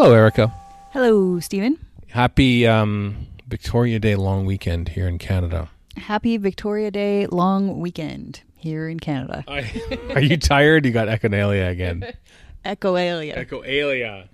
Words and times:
Hello, 0.00 0.12
Erica. 0.12 0.54
Hello, 0.92 1.40
Stephen. 1.40 1.76
Happy 2.06 2.64
um, 2.68 3.26
Victoria 3.48 3.98
Day 3.98 4.14
long 4.14 4.46
weekend 4.46 4.90
here 4.90 5.08
in 5.08 5.18
Canada. 5.18 5.68
Happy 5.96 6.36
Victoria 6.36 6.92
Day 6.92 7.26
long 7.26 7.80
weekend 7.80 8.42
here 8.54 8.88
in 8.88 9.00
Canada. 9.00 9.44
Are 10.14 10.20
you 10.20 10.36
tired? 10.36 10.86
You 10.86 10.92
got 10.92 11.08
echolalia 11.08 11.68
again. 11.68 12.12
Echoalia. 12.64 13.38
Echoalia. 13.38 14.28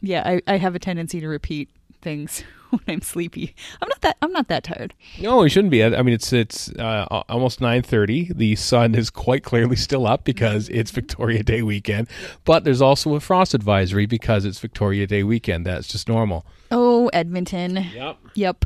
Yeah, 0.00 0.22
I, 0.26 0.42
I 0.48 0.56
have 0.56 0.74
a 0.74 0.80
tendency 0.80 1.20
to 1.20 1.28
repeat 1.28 1.70
things 2.00 2.42
when 2.70 2.80
I'm 2.88 3.02
sleepy. 3.02 3.54
I'm 3.82 3.88
not 3.88 4.00
that 4.02 4.16
I'm 4.22 4.32
not 4.32 4.48
that 4.48 4.64
tired. 4.64 4.94
No, 5.20 5.42
it 5.42 5.50
shouldn't 5.50 5.70
be. 5.70 5.82
I 5.84 6.02
mean, 6.02 6.14
it's 6.14 6.32
it's 6.32 6.70
uh, 6.72 7.06
al- 7.10 7.24
almost 7.28 7.60
nine 7.60 7.82
thirty. 7.82 8.32
The 8.32 8.56
sun 8.56 8.94
is 8.94 9.10
quite 9.10 9.42
clearly 9.44 9.76
still 9.76 10.06
up 10.06 10.24
because 10.24 10.68
it's 10.68 10.90
Victoria 10.90 11.42
Day 11.42 11.62
weekend. 11.62 12.08
But 12.44 12.64
there's 12.64 12.80
also 12.82 13.14
a 13.14 13.20
frost 13.20 13.54
advisory 13.54 14.06
because 14.06 14.44
it's 14.44 14.58
Victoria 14.60 15.06
Day 15.06 15.22
weekend. 15.22 15.66
That's 15.66 15.88
just 15.88 16.08
normal. 16.08 16.46
Oh, 16.70 17.08
Edmonton. 17.12 17.76
Yep. 17.94 18.16
Yep. 18.34 18.64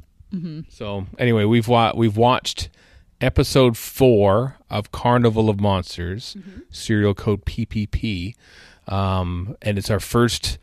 So 0.68 1.06
anyway, 1.18 1.44
we've 1.44 1.68
wa- 1.68 1.92
we've 1.94 2.16
watched 2.16 2.68
episode 3.20 3.78
four 3.78 4.56
of 4.68 4.90
Carnival 4.90 5.48
of 5.48 5.60
Monsters, 5.60 6.36
serial 6.70 7.14
code 7.14 7.44
PPP, 7.44 8.34
um, 8.88 9.56
and 9.62 9.78
it's 9.78 9.90
our 9.90 10.00
first. 10.00 10.58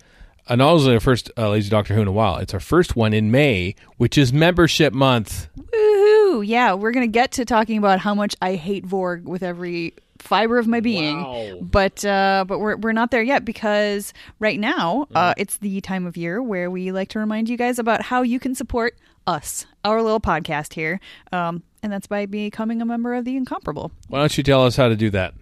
Not 0.55 0.73
only 0.73 0.93
our 0.93 0.99
first 0.99 1.31
uh, 1.37 1.49
Lazy 1.49 1.69
Doctor 1.69 1.93
Who 1.93 2.01
in 2.01 2.07
a 2.07 2.11
while, 2.11 2.37
it's 2.37 2.53
our 2.53 2.59
first 2.59 2.95
one 2.95 3.13
in 3.13 3.31
May, 3.31 3.75
which 3.97 4.17
is 4.17 4.33
membership 4.33 4.93
month. 4.93 5.47
Woohoo! 5.57 6.45
Yeah, 6.45 6.73
we're 6.73 6.91
gonna 6.91 7.07
get 7.07 7.31
to 7.33 7.45
talking 7.45 7.77
about 7.77 7.99
how 7.99 8.13
much 8.13 8.35
I 8.41 8.55
hate 8.55 8.85
Vorg 8.85 9.23
with 9.23 9.43
every 9.43 9.93
fiber 10.21 10.57
of 10.57 10.67
my 10.67 10.79
being. 10.79 11.21
Wow. 11.21 11.59
But 11.61 12.05
uh, 12.05 12.45
but 12.47 12.59
we're 12.59 12.77
we're 12.77 12.93
not 12.93 13.11
there 13.11 13.23
yet 13.23 13.43
because 13.45 14.13
right 14.39 14.59
now 14.59 15.07
uh, 15.15 15.33
it's 15.37 15.57
the 15.57 15.81
time 15.81 16.05
of 16.05 16.15
year 16.17 16.41
where 16.41 16.69
we 16.69 16.91
like 16.91 17.09
to 17.09 17.19
remind 17.19 17.49
you 17.49 17.57
guys 17.57 17.79
about 17.79 18.03
how 18.03 18.21
you 18.21 18.39
can 18.39 18.55
support 18.55 18.97
us, 19.27 19.65
our 19.83 20.01
little 20.01 20.19
podcast 20.19 20.73
here, 20.73 20.99
um, 21.31 21.63
and 21.83 21.91
that's 21.91 22.07
by 22.07 22.25
becoming 22.25 22.81
a 22.81 22.85
member 22.85 23.13
of 23.13 23.25
the 23.25 23.35
Incomparable. 23.35 23.91
Why 24.07 24.19
don't 24.19 24.37
you 24.37 24.43
tell 24.43 24.65
us 24.65 24.75
how 24.75 24.87
to 24.87 24.95
do 24.95 25.09
that? 25.11 25.33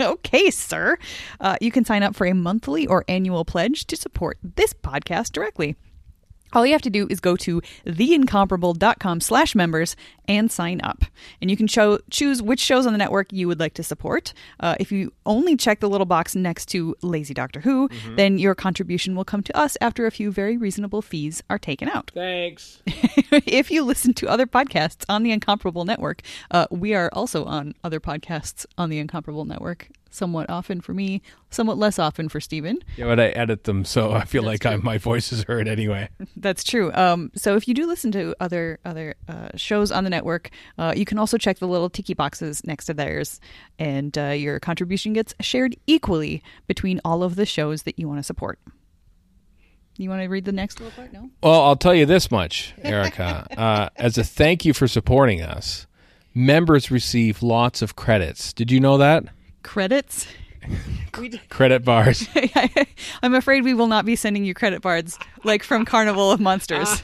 okay, 0.00 0.50
sir. 0.50 0.98
Uh, 1.40 1.56
you 1.60 1.70
can 1.70 1.84
sign 1.84 2.02
up 2.02 2.14
for 2.14 2.26
a 2.26 2.34
monthly 2.34 2.86
or 2.86 3.04
annual 3.08 3.44
pledge 3.44 3.86
to 3.86 3.96
support 3.96 4.38
this 4.42 4.72
podcast 4.72 5.32
directly. 5.32 5.76
All 6.52 6.66
you 6.66 6.72
have 6.72 6.82
to 6.82 6.90
do 6.90 7.06
is 7.10 7.20
go 7.20 7.36
to 7.36 7.60
theincomparable.com 7.86 9.20
slash 9.20 9.54
members 9.54 9.96
and 10.28 10.50
sign 10.50 10.80
up. 10.82 11.04
And 11.40 11.50
you 11.50 11.56
can 11.56 11.66
show, 11.66 11.98
choose 12.10 12.42
which 12.42 12.60
shows 12.60 12.86
on 12.86 12.92
the 12.92 12.98
network 12.98 13.32
you 13.32 13.48
would 13.48 13.60
like 13.60 13.74
to 13.74 13.82
support. 13.82 14.32
Uh, 14.60 14.76
if 14.78 14.92
you 14.92 15.12
only 15.26 15.56
check 15.56 15.80
the 15.80 15.88
little 15.88 16.06
box 16.06 16.34
next 16.34 16.66
to 16.66 16.94
Lazy 17.02 17.34
Doctor 17.34 17.60
Who, 17.60 17.88
then 18.16 18.38
your 18.38 18.54
contribution 18.54 19.16
will 19.16 19.24
come 19.24 19.42
to 19.42 19.56
us 19.56 19.76
after 19.80 20.06
a 20.06 20.10
few 20.10 20.30
very 20.30 20.56
reasonable 20.56 21.02
fees 21.02 21.42
are 21.50 21.58
taken 21.58 21.88
out. 21.88 22.10
Thanks. 22.14 22.82
if 22.86 23.70
you 23.70 23.82
listen 23.82 24.14
to 24.14 24.28
other 24.28 24.46
podcasts 24.46 25.04
on 25.08 25.22
the 25.22 25.32
Incomparable 25.32 25.84
Network, 25.84 26.22
uh, 26.50 26.66
we 26.70 26.94
are 26.94 27.10
also 27.12 27.44
on 27.44 27.74
other 27.82 28.00
podcasts 28.00 28.66
on 28.78 28.90
the 28.90 28.98
Incomparable 28.98 29.44
Network. 29.44 29.88
Somewhat 30.14 30.50
often 30.50 30.82
for 30.82 30.92
me, 30.92 31.22
somewhat 31.48 31.78
less 31.78 31.98
often 31.98 32.28
for 32.28 32.38
Stephen. 32.38 32.78
Yeah, 32.96 33.06
but 33.06 33.18
I 33.18 33.28
edit 33.28 33.64
them, 33.64 33.84
so 33.84 34.12
I 34.12 34.24
feel 34.24 34.42
like 34.42 34.66
I, 34.66 34.76
my 34.76 34.98
voice 34.98 35.32
is 35.32 35.42
heard 35.44 35.66
anyway. 35.66 36.10
That's 36.36 36.62
true. 36.62 36.92
Um, 36.92 37.30
so 37.34 37.56
if 37.56 37.66
you 37.66 37.72
do 37.72 37.86
listen 37.86 38.12
to 38.12 38.34
other 38.38 38.78
other 38.84 39.14
uh, 39.26 39.48
shows 39.56 39.90
on 39.90 40.04
the 40.04 40.10
network, 40.10 40.50
uh, 40.76 40.92
you 40.94 41.06
can 41.06 41.18
also 41.18 41.38
check 41.38 41.58
the 41.58 41.66
little 41.66 41.88
tiki 41.88 42.12
boxes 42.12 42.62
next 42.64 42.86
to 42.86 42.94
theirs, 42.94 43.40
and 43.78 44.16
uh, 44.18 44.26
your 44.28 44.60
contribution 44.60 45.14
gets 45.14 45.34
shared 45.40 45.74
equally 45.86 46.42
between 46.66 47.00
all 47.04 47.22
of 47.22 47.36
the 47.36 47.46
shows 47.46 47.84
that 47.84 47.98
you 47.98 48.06
want 48.06 48.18
to 48.18 48.22
support. 48.22 48.58
You 49.98 50.08
want 50.08 50.22
to 50.22 50.28
read 50.28 50.44
the 50.44 50.52
next 50.52 50.80
little 50.80 50.92
part? 50.92 51.12
No. 51.12 51.30
Well, 51.42 51.62
I'll 51.62 51.76
tell 51.76 51.94
you 51.94 52.06
this 52.06 52.30
much, 52.30 52.74
Erica. 52.82 53.46
uh, 53.56 53.88
as 53.96 54.16
a 54.16 54.24
thank 54.24 54.64
you 54.64 54.72
for 54.72 54.88
supporting 54.88 55.42
us, 55.42 55.86
members 56.34 56.90
receive 56.90 57.42
lots 57.42 57.82
of 57.82 57.94
credits. 57.94 58.52
Did 58.52 58.70
you 58.70 58.80
know 58.80 58.96
that? 58.98 59.24
Credits. 59.62 60.26
Credit 61.48 61.84
bars. 61.84 62.28
I'm 63.22 63.34
afraid 63.34 63.64
we 63.64 63.74
will 63.74 63.86
not 63.86 64.04
be 64.04 64.16
sending 64.16 64.44
you 64.44 64.54
credit 64.54 64.82
cards 64.82 65.18
like 65.44 65.62
from 65.62 65.84
Carnival 65.84 66.30
of 66.30 66.40
Monsters. 66.40 67.02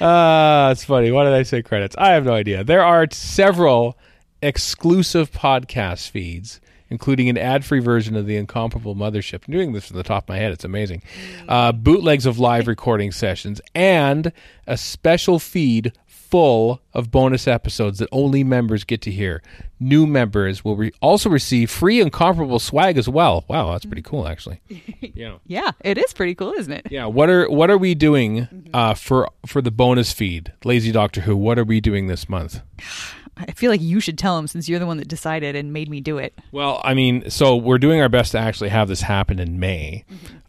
Ah, 0.00 0.70
it's 0.70 0.84
funny. 0.84 1.10
Why 1.10 1.24
did 1.24 1.32
I 1.32 1.42
say 1.42 1.62
credits? 1.62 1.96
I 1.98 2.10
have 2.10 2.24
no 2.24 2.32
idea. 2.32 2.64
There 2.64 2.82
are 2.82 3.06
several 3.12 3.98
exclusive 4.42 5.30
podcast 5.30 6.10
feeds, 6.10 6.60
including 6.90 7.28
an 7.28 7.38
ad-free 7.38 7.80
version 7.80 8.16
of 8.16 8.26
the 8.26 8.36
Incomparable 8.36 8.94
Mothership. 8.94 9.46
I'm 9.46 9.52
doing 9.52 9.72
this 9.72 9.86
from 9.88 9.96
the 9.96 10.02
top 10.02 10.24
of 10.24 10.28
my 10.28 10.38
head. 10.38 10.52
It's 10.52 10.64
amazing. 10.64 11.02
Uh, 11.48 11.72
bootlegs 11.72 12.26
of 12.26 12.38
live 12.38 12.66
recording 12.66 13.12
sessions 13.12 13.60
and 13.74 14.32
a 14.66 14.76
special 14.76 15.38
feed 15.38 15.92
full 16.30 16.80
of 16.92 17.10
bonus 17.10 17.46
episodes 17.48 17.98
that 17.98 18.08
only 18.12 18.44
members 18.44 18.84
get 18.84 19.00
to 19.02 19.10
hear. 19.10 19.42
New 19.80 20.06
members 20.06 20.64
will 20.64 20.76
re- 20.76 20.92
also 21.00 21.30
receive 21.30 21.70
free 21.70 22.00
Incomparable 22.00 22.58
swag 22.58 22.98
as 22.98 23.08
well. 23.08 23.44
Wow, 23.48 23.72
that's 23.72 23.84
pretty 23.84 24.02
cool, 24.02 24.26
actually. 24.26 24.60
Yeah. 25.14 25.38
yeah, 25.46 25.72
it 25.80 25.98
is 25.98 26.12
pretty 26.12 26.34
cool, 26.36 26.52
isn't 26.52 26.72
it? 26.72 26.86
Yeah, 26.90 27.06
what 27.06 27.28
are 27.28 27.50
what 27.50 27.70
are 27.70 27.78
we 27.78 27.94
doing 27.96 28.68
uh, 28.72 28.94
for 28.94 29.28
for 29.46 29.60
the 29.60 29.72
bonus 29.72 30.12
feed, 30.12 30.52
Lazy 30.64 30.92
Doctor 30.92 31.22
Who? 31.22 31.36
What 31.36 31.58
are 31.58 31.64
we 31.64 31.80
doing 31.80 32.06
this 32.06 32.28
month? 32.28 32.60
I 33.38 33.52
feel 33.52 33.70
like 33.70 33.80
you 33.80 34.00
should 34.00 34.18
tell 34.18 34.38
him 34.38 34.46
since 34.46 34.68
you're 34.68 34.78
the 34.78 34.86
one 34.86 34.96
that 34.98 35.08
decided 35.08 35.54
and 35.56 35.72
made 35.72 35.88
me 35.88 36.00
do 36.00 36.18
it. 36.18 36.38
Well, 36.52 36.80
I 36.84 36.94
mean, 36.94 37.30
so 37.30 37.56
we're 37.56 37.78
doing 37.78 38.00
our 38.00 38.08
best 38.08 38.32
to 38.32 38.38
actually 38.38 38.70
have 38.70 38.88
this 38.88 39.02
happen 39.02 39.38
in 39.38 39.58
May, 39.60 40.04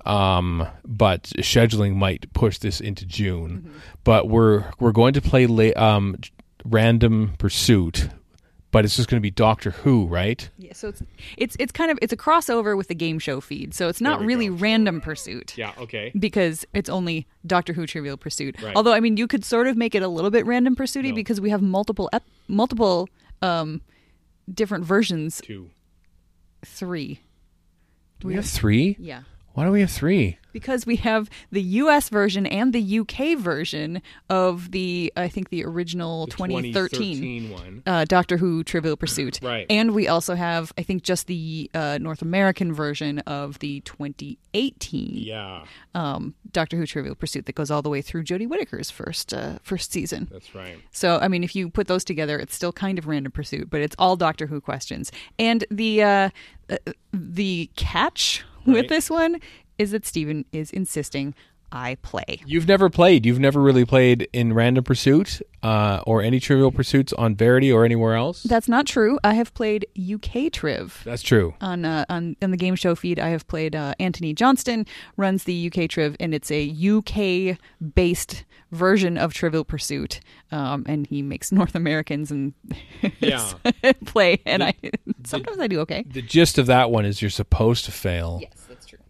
um, 0.05 0.67
but 0.85 1.23
scheduling 1.37 1.95
might 1.95 2.31
push 2.33 2.57
this 2.57 2.81
into 2.81 3.05
June. 3.05 3.71
But 4.03 4.27
we're 4.27 4.71
we're 4.79 4.91
going 4.91 5.13
to 5.13 5.21
play 5.21 5.45
la- 5.45 5.75
um, 5.75 6.17
random 6.65 7.33
pursuit, 7.37 8.09
but 8.71 8.85
it's 8.85 8.95
just 8.95 9.09
going 9.09 9.19
to 9.19 9.21
be 9.21 9.31
Doctor 9.31 9.71
Who, 9.71 10.05
right? 10.05 10.49
Yeah, 10.57 10.73
so 10.73 10.89
it's 10.89 11.01
it's 11.37 11.55
it's 11.59 11.71
kind 11.71 11.89
of 11.91 11.97
it's 12.01 12.13
a 12.13 12.17
crossover 12.17 12.77
with 12.77 12.87
the 12.87 12.95
game 12.95 13.17
show 13.19 13.41
feed. 13.41 13.73
So 13.73 13.87
it's 13.87 13.99
not 14.01 14.19
we 14.19 14.25
really 14.27 14.47
go. 14.47 14.53
random 14.55 15.01
pursuit. 15.01 15.57
Yeah. 15.57 15.73
Okay. 15.77 16.11
Because 16.17 16.65
it's 16.73 16.89
only 16.89 17.27
Doctor 17.45 17.73
Who 17.73 17.85
Trivial 17.87 18.17
Pursuit. 18.17 18.61
Right. 18.61 18.75
Although 18.75 18.93
I 18.93 18.99
mean 18.99 19.17
you 19.17 19.27
could 19.27 19.43
sort 19.43 19.67
of 19.67 19.75
make 19.77 19.95
it 19.95 20.03
a 20.03 20.07
little 20.07 20.31
bit 20.31 20.45
random 20.45 20.75
pursuity 20.75 21.09
No. 21.09 21.15
because 21.15 21.41
we 21.41 21.49
have 21.49 21.61
multiple 21.61 22.09
ep- 22.13 22.23
multiple 22.47 23.09
um 23.41 23.81
different 24.53 24.85
versions. 24.85 25.41
Two. 25.43 25.69
Three. 26.65 27.21
Do 28.19 28.27
we 28.27 28.35
have 28.35 28.45
three? 28.45 28.97
Yeah. 28.99 29.21
Why 29.53 29.65
do 29.65 29.71
we 29.71 29.81
have 29.81 29.91
three? 29.91 30.37
Because 30.51 30.85
we 30.85 30.95
have 30.97 31.29
the 31.51 31.61
US 31.61 32.09
version 32.09 32.45
and 32.47 32.73
the 32.73 32.99
UK 32.99 33.37
version 33.37 34.01
of 34.29 34.71
the 34.71 35.13
I 35.15 35.27
think 35.27 35.49
the 35.49 35.63
original 35.63 36.25
2013 36.27 37.51
one. 37.51 37.83
uh, 37.85 38.05
Doctor 38.05 38.37
Who 38.37 38.63
Trivial 38.63 38.97
Pursuit. 38.97 39.39
Right. 39.43 39.67
And 39.69 39.93
we 39.93 40.07
also 40.07 40.33
have, 40.35 40.73
I 40.77 40.81
think, 40.83 41.03
just 41.03 41.27
the 41.27 41.69
uh, 41.73 41.99
North 42.01 42.21
American 42.23 42.73
version 42.73 43.19
of 43.19 43.59
the 43.59 43.81
2018 43.81 45.11
Yeah, 45.17 45.65
um, 45.93 46.33
Doctor 46.51 46.77
Who 46.77 46.85
Trivial 46.85 47.15
Pursuit 47.15 47.45
that 47.45 47.53
goes 47.55 47.69
all 47.69 47.81
the 47.81 47.89
way 47.89 48.01
through 48.01 48.23
Jodie 48.23 48.47
Whittaker's 48.47 48.89
first 48.89 49.33
uh, 49.33 49.59
first 49.61 49.91
season. 49.91 50.29
that's 50.31 50.55
right. 50.55 50.77
So, 50.91 51.19
I 51.19 51.27
mean, 51.27 51.43
if 51.43 51.55
you 51.55 51.69
put 51.69 51.87
those 51.87 52.03
together, 52.03 52.39
it's 52.39 52.55
still 52.55 52.73
kind 52.73 52.97
of 52.97 53.07
random 53.07 53.31
pursuit, 53.31 53.69
but 53.69 53.81
it's 53.81 53.95
all 53.99 54.15
Doctor 54.15 54.47
Who 54.47 54.61
questions. 54.61 55.11
And 55.37 55.63
the 55.69 56.01
uh, 56.03 56.29
uh, 56.69 56.77
the 57.13 57.69
catch 57.75 58.43
Right. 58.69 58.81
with 58.81 58.89
this 58.89 59.09
one 59.09 59.39
is 59.77 59.91
that 59.91 60.05
Stephen 60.05 60.45
is 60.51 60.71
insisting 60.71 61.33
I 61.71 61.97
play. 62.01 62.41
You've 62.47 62.67
never 62.67 62.89
played. 62.89 63.27
You've 63.27 63.37
never 63.39 63.61
really 63.61 63.85
played 63.85 64.27
in 64.33 64.53
Random 64.53 64.83
Pursuit 64.83 65.39
uh, 65.61 66.01
or 66.07 66.23
any 66.23 66.39
Trivial 66.39 66.71
Pursuits 66.71 67.13
on 67.13 67.35
Verity 67.35 67.71
or 67.71 67.85
anywhere 67.85 68.15
else. 68.15 68.41
That's 68.41 68.67
not 68.67 68.87
true. 68.87 69.19
I 69.23 69.35
have 69.35 69.53
played 69.53 69.85
UK 69.95 70.51
Triv. 70.51 71.03
That's 71.05 71.21
true. 71.21 71.53
on 71.61 71.85
uh, 71.85 72.05
on 72.09 72.35
on 72.41 72.49
the 72.49 72.57
game 72.57 72.73
show 72.73 72.95
feed. 72.95 73.19
I 73.19 73.27
have 73.29 73.47
played 73.47 73.75
uh, 73.75 73.93
Antony 73.99 74.33
Johnston 74.33 74.87
runs 75.15 75.43
the 75.43 75.67
UK 75.71 75.87
Triv, 75.87 76.15
and 76.19 76.33
it's 76.33 76.49
a 76.49 76.67
UK 76.71 77.59
based 77.93 78.45
version 78.71 79.15
of 79.19 79.35
Trivial 79.35 79.63
Pursuit. 79.63 80.21
Um, 80.51 80.85
and 80.87 81.05
he 81.05 81.21
makes 81.21 81.51
North 81.59 81.75
Americans 81.75 82.31
and 82.31 82.53
Yeah. 83.19 83.47
play, 84.07 84.41
and 84.43 84.63
I 84.63 84.73
sometimes 85.23 85.59
I 85.59 85.67
do 85.67 85.81
okay. 85.81 86.03
The 86.07 86.23
gist 86.23 86.57
of 86.57 86.65
that 86.65 86.89
one 86.89 87.05
is 87.05 87.21
you're 87.21 87.29
supposed 87.29 87.85
to 87.85 87.91
fail, 87.91 88.39
Yes. 88.41 88.58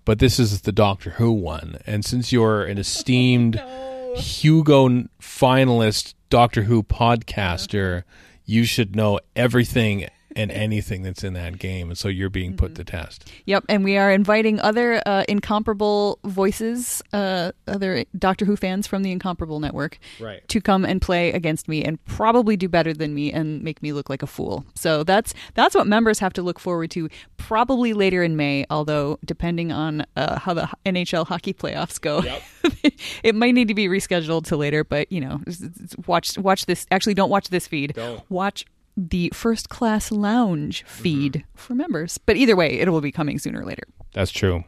But 0.10 0.18
this 0.18 0.40
is 0.40 0.62
the 0.62 0.72
Doctor 0.72 1.12
Who 1.12 1.32
one, 1.32 1.78
and 1.86 2.04
since 2.04 2.32
you're 2.32 2.64
an 2.64 2.80
esteemed 2.80 3.58
oh, 3.64 4.16
Hugo 4.16 5.04
finalist 5.22 6.16
Doctor 6.32 6.64
Who 6.64 6.82
podcaster, 6.82 8.06
you 8.44 8.64
should 8.64 8.96
know 8.96 9.20
everything 9.36 10.08
and 10.40 10.52
anything 10.52 11.02
that's 11.04 11.24
in 11.24 11.34
that 11.34 11.60
game, 11.60 11.90
and 11.90 11.98
so 11.98 12.08
you're 12.08 12.30
being 12.30 12.56
put 12.56 12.76
to 12.76 12.84
test. 12.84 13.30
Yep, 13.46 13.66
and 13.70 13.84
we 13.84 13.98
are 13.98 14.12
inviting 14.12 14.60
other 14.60 15.02
uh, 15.06 15.24
incomparable 15.28 16.20
voices, 16.24 17.02
uh, 17.14 17.52
other 17.68 18.06
Doctor 18.18 18.46
Who 18.46 18.56
fans 18.56 18.88
from 18.88 19.04
the 19.04 19.12
Incomparable 19.12 19.60
Network, 19.60 20.00
Right. 20.20 20.48
to 20.48 20.62
come 20.62 20.86
and 20.86 21.02
play 21.02 21.32
against 21.34 21.68
me 21.68 21.84
and 21.84 22.04
probably 22.06 22.56
do 22.58 22.70
better 22.70 22.94
than 22.94 23.14
me 23.14 23.32
and 23.34 23.62
make 23.64 23.82
me 23.82 23.92
look 23.94 24.10
like 24.10 24.24
a 24.24 24.28
fool. 24.28 24.66
So 24.76 25.04
that's 25.04 25.34
that's 25.56 25.76
what 25.76 25.88
members 25.88 26.20
have 26.20 26.34
to 26.34 26.42
look 26.42 26.60
forward 26.60 26.92
to, 26.92 27.10
probably 27.38 27.94
later 27.94 28.24
in 28.24 28.36
May. 28.36 28.66
Although 28.70 29.20
depending 29.26 29.72
on 29.72 30.06
uh, 30.16 30.40
how 30.40 30.54
the 30.54 30.70
NHL 30.86 31.28
hockey 31.28 31.54
playoffs 31.54 32.00
go, 32.00 32.24
it 33.24 33.36
might 33.36 33.54
need 33.54 33.68
to 33.68 33.74
be 33.74 33.88
rescheduled 33.88 34.46
to 34.46 34.58
later. 34.58 34.84
But 34.84 35.12
you 35.12 35.22
know, 35.22 35.42
s- 35.48 35.62
s- 35.64 35.96
watch 36.08 36.38
watch 36.38 36.66
this. 36.66 36.86
Actually, 36.92 37.14
don't 37.16 37.30
watch 37.30 37.50
this 37.50 37.68
feed. 37.68 37.94
Don't. 37.96 38.22
Watch 38.30 38.66
the 39.08 39.32
first 39.34 39.70
class 39.70 40.12
lounge 40.12 40.84
feed 40.84 41.46
for 41.56 41.74
members. 41.74 42.18
But 42.18 42.36
either 42.36 42.56
way, 42.56 42.80
it 42.80 42.90
will 42.90 43.02
be 43.02 43.12
coming 43.12 43.40
sooner 43.40 43.62
or 43.62 43.66
later. 43.66 43.84
That's 44.14 44.32
true. 44.32 44.64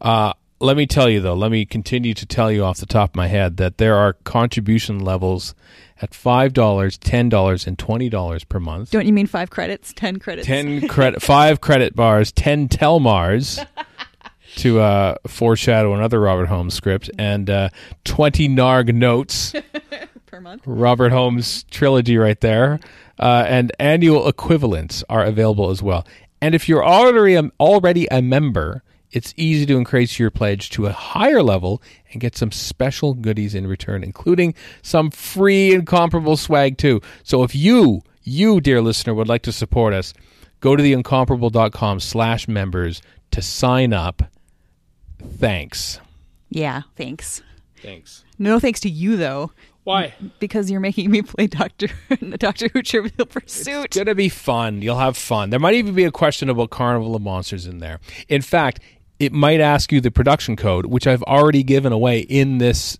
Uh, 0.00 0.32
let 0.60 0.76
me 0.76 0.86
tell 0.86 1.08
you 1.08 1.20
though. 1.20 1.34
Let 1.34 1.50
me 1.50 1.66
continue 1.66 2.14
to 2.14 2.26
tell 2.26 2.50
you 2.50 2.64
off 2.64 2.78
the 2.78 2.86
top 2.86 3.10
of 3.10 3.16
my 3.16 3.26
head 3.26 3.58
that 3.58 3.78
there 3.78 3.96
are 3.96 4.14
contribution 4.14 4.98
levels 4.98 5.54
at 6.00 6.14
five 6.14 6.52
dollars, 6.52 6.96
ten 6.96 7.28
dollars, 7.28 7.66
and 7.66 7.78
twenty 7.78 8.08
dollars 8.08 8.44
per 8.44 8.58
month. 8.58 8.90
Don't 8.90 9.06
you 9.06 9.12
mean 9.12 9.26
five 9.26 9.50
credits? 9.50 9.92
Ten 9.92 10.18
credits? 10.18 10.46
ten 10.46 10.88
credit, 10.88 11.20
five 11.20 11.60
credit 11.60 11.94
bars, 11.94 12.32
ten 12.32 12.68
Talmars 12.68 13.66
to 14.56 14.80
uh, 14.80 15.16
foreshadow 15.26 15.94
another 15.94 16.20
Robert 16.20 16.46
Holmes 16.46 16.74
script, 16.74 17.10
and 17.18 17.50
uh, 17.50 17.68
twenty 18.04 18.48
Narg 18.48 18.94
notes. 18.94 19.52
per 20.26 20.40
month. 20.40 20.62
Robert 20.66 21.12
Holmes 21.12 21.64
trilogy 21.64 22.16
right 22.16 22.40
there, 22.40 22.80
uh, 23.18 23.44
and 23.46 23.72
annual 23.78 24.28
equivalents 24.28 25.04
are 25.08 25.24
available 25.24 25.70
as 25.70 25.82
well. 25.82 26.06
And 26.40 26.54
if 26.54 26.68
you're 26.68 26.84
already 26.84 27.34
a, 27.34 27.50
already 27.58 28.06
a 28.10 28.20
member, 28.20 28.82
it's 29.10 29.32
easy 29.36 29.64
to 29.66 29.76
increase 29.76 30.18
your 30.18 30.30
pledge 30.30 30.70
to 30.70 30.86
a 30.86 30.92
higher 30.92 31.42
level 31.42 31.82
and 32.12 32.20
get 32.20 32.36
some 32.36 32.52
special 32.52 33.14
goodies 33.14 33.54
in 33.54 33.66
return, 33.66 34.02
including 34.04 34.54
some 34.82 35.10
free 35.10 35.72
Incomparable 35.72 36.36
swag 36.36 36.76
too. 36.76 37.00
So 37.22 37.42
if 37.42 37.54
you, 37.54 38.02
you 38.22 38.60
dear 38.60 38.82
listener, 38.82 39.14
would 39.14 39.28
like 39.28 39.42
to 39.42 39.52
support 39.52 39.94
us, 39.94 40.12
go 40.60 40.76
to 40.76 40.82
theincomparable.com 40.82 42.00
slash 42.00 42.48
members 42.48 43.00
to 43.30 43.40
sign 43.42 43.92
up. 43.92 44.22
Thanks. 45.18 46.00
Yeah, 46.50 46.82
thanks. 46.96 47.42
Thanks. 47.82 48.24
No 48.38 48.58
thanks 48.58 48.80
to 48.80 48.90
you 48.90 49.16
though, 49.16 49.52
Why? 49.86 50.14
because 50.40 50.68
you're 50.68 50.80
making 50.80 51.12
me 51.12 51.22
play 51.22 51.46
Doctor 51.46 51.86
the 52.20 52.36
Doctor 52.36 52.66
Who 52.72 52.82
Trivial 52.82 53.24
Pursuit. 53.24 53.84
It's 53.84 53.96
gonna 53.96 54.16
be 54.16 54.28
fun. 54.28 54.82
You'll 54.82 54.98
have 54.98 55.16
fun. 55.16 55.50
There 55.50 55.60
might 55.60 55.74
even 55.74 55.94
be 55.94 56.02
a 56.02 56.10
question 56.10 56.50
about 56.50 56.70
Carnival 56.70 57.14
of 57.14 57.22
Monsters 57.22 57.66
in 57.66 57.78
there. 57.78 58.00
In 58.28 58.42
fact, 58.42 58.80
it 59.20 59.32
might 59.32 59.60
ask 59.60 59.92
you 59.92 60.00
the 60.00 60.10
production 60.10 60.56
code, 60.56 60.86
which 60.86 61.06
I've 61.06 61.22
already 61.22 61.62
given 61.62 61.92
away 61.92 62.18
in 62.18 62.58
this 62.58 62.98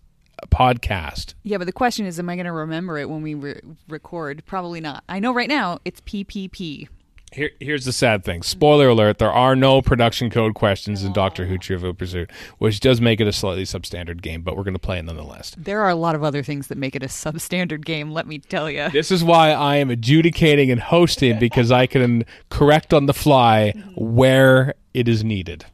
podcast. 0.50 1.34
Yeah, 1.42 1.58
but 1.58 1.64
the 1.64 1.72
question 1.72 2.06
is, 2.06 2.20
am 2.20 2.28
I 2.28 2.36
going 2.36 2.46
to 2.46 2.52
remember 2.52 2.98
it 2.98 3.10
when 3.10 3.22
we 3.22 3.34
re- 3.34 3.60
record? 3.88 4.44
Probably 4.46 4.80
not. 4.80 5.02
I 5.08 5.18
know 5.18 5.34
right 5.34 5.48
now 5.48 5.80
it's 5.84 6.00
PPP. 6.02 6.88
Here, 7.32 7.50
here's 7.60 7.84
the 7.84 7.92
sad 7.92 8.24
thing. 8.24 8.42
Spoiler 8.42 8.88
alert: 8.88 9.18
there 9.18 9.32
are 9.32 9.56
no 9.56 9.82
production 9.82 10.30
code 10.30 10.54
questions 10.54 11.02
in 11.02 11.12
Doctor 11.12 11.46
Who: 11.46 11.58
Trivial 11.58 11.92
Pursuit, 11.92 12.30
which 12.58 12.80
does 12.80 13.00
make 13.00 13.20
it 13.20 13.26
a 13.26 13.32
slightly 13.32 13.64
substandard 13.64 14.22
game. 14.22 14.42
But 14.42 14.56
we're 14.56 14.62
going 14.62 14.74
to 14.74 14.80
play 14.80 14.98
it 14.98 15.04
nonetheless. 15.04 15.54
There 15.58 15.80
are 15.82 15.90
a 15.90 15.96
lot 15.96 16.14
of 16.14 16.22
other 16.22 16.42
things 16.42 16.68
that 16.68 16.78
make 16.78 16.94
it 16.94 17.02
a 17.02 17.08
substandard 17.08 17.84
game. 17.84 18.12
Let 18.12 18.26
me 18.26 18.38
tell 18.38 18.70
you. 18.70 18.88
This 18.90 19.10
is 19.10 19.24
why 19.24 19.50
I 19.50 19.76
am 19.76 19.90
adjudicating 19.90 20.70
and 20.70 20.80
hosting 20.80 21.38
because 21.40 21.70
I 21.70 21.86
can 21.86 22.24
correct 22.48 22.94
on 22.94 23.06
the 23.06 23.14
fly 23.14 23.72
where 23.96 24.74
it 24.94 25.08
is 25.08 25.24
needed. 25.24 25.66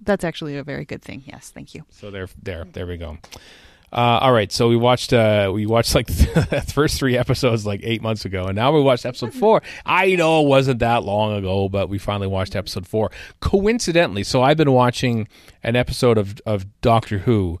That's 0.00 0.24
actually 0.24 0.56
a 0.56 0.64
very 0.64 0.84
good 0.84 1.00
thing. 1.00 1.22
Yes, 1.26 1.50
thank 1.50 1.74
you. 1.74 1.84
So 1.90 2.10
there, 2.10 2.28
there, 2.42 2.64
there 2.72 2.86
we 2.86 2.96
go. 2.96 3.18
Uh, 3.92 4.20
all 4.22 4.32
right, 4.32 4.50
so 4.50 4.68
we 4.68 4.76
watched 4.76 5.12
uh, 5.12 5.50
we 5.52 5.66
watched 5.66 5.94
like 5.94 6.06
the 6.06 6.64
first 6.72 6.98
three 6.98 7.16
episodes 7.16 7.66
like 7.66 7.80
eight 7.82 8.00
months 8.00 8.24
ago, 8.24 8.46
and 8.46 8.56
now 8.56 8.72
we 8.72 8.80
watched 8.80 9.04
episode 9.04 9.34
four. 9.34 9.62
I 9.84 10.14
know 10.16 10.42
it 10.42 10.46
wasn't 10.46 10.78
that 10.78 11.04
long 11.04 11.34
ago, 11.34 11.68
but 11.68 11.90
we 11.90 11.98
finally 11.98 12.26
watched 12.26 12.56
episode 12.56 12.86
four. 12.86 13.10
Coincidentally, 13.40 14.24
so 14.24 14.42
I've 14.42 14.56
been 14.56 14.72
watching 14.72 15.28
an 15.62 15.76
episode 15.76 16.16
of 16.16 16.40
of 16.46 16.64
Doctor 16.80 17.18
Who, 17.18 17.58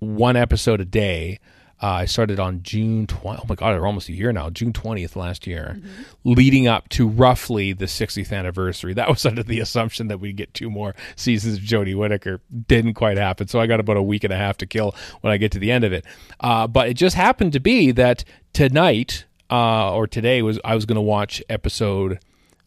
one 0.00 0.36
episode 0.36 0.82
a 0.82 0.84
day. 0.84 1.38
Uh, 1.82 1.86
I 1.86 2.04
started 2.04 2.38
on 2.38 2.62
June 2.62 3.06
20. 3.06 3.40
Oh 3.42 3.46
my 3.48 3.54
God, 3.54 3.78
we're 3.80 3.86
almost 3.86 4.10
a 4.10 4.12
year 4.12 4.32
now. 4.32 4.50
June 4.50 4.72
20th 4.72 5.16
last 5.16 5.46
year, 5.46 5.80
leading 6.24 6.66
up 6.68 6.88
to 6.90 7.08
roughly 7.08 7.72
the 7.72 7.86
60th 7.86 8.36
anniversary. 8.36 8.92
That 8.92 9.08
was 9.08 9.24
under 9.30 9.42
the 9.42 9.60
assumption 9.60 10.08
that 10.08 10.20
we'd 10.20 10.36
get 10.36 10.52
two 10.52 10.68
more 10.68 10.94
seasons 11.16 11.56
of 11.56 11.62
Jodie 11.62 11.96
Whittaker. 11.96 12.40
Didn't 12.68 12.94
quite 12.94 13.16
happen. 13.16 13.48
So 13.48 13.60
I 13.60 13.66
got 13.66 13.80
about 13.80 13.96
a 13.96 14.02
week 14.02 14.24
and 14.24 14.32
a 14.32 14.36
half 14.36 14.58
to 14.58 14.66
kill 14.66 14.94
when 15.22 15.32
I 15.32 15.38
get 15.38 15.52
to 15.52 15.58
the 15.58 15.70
end 15.70 15.84
of 15.84 15.92
it. 15.94 16.04
Uh, 16.38 16.66
but 16.66 16.88
it 16.88 16.94
just 16.94 17.16
happened 17.16 17.54
to 17.54 17.60
be 17.60 17.92
that 17.92 18.24
tonight 18.52 19.24
uh, 19.50 19.94
or 19.94 20.06
today 20.06 20.42
was 20.42 20.60
I 20.64 20.74
was 20.74 20.84
going 20.84 20.96
to 20.96 21.00
watch 21.02 21.42
episode 21.48 22.18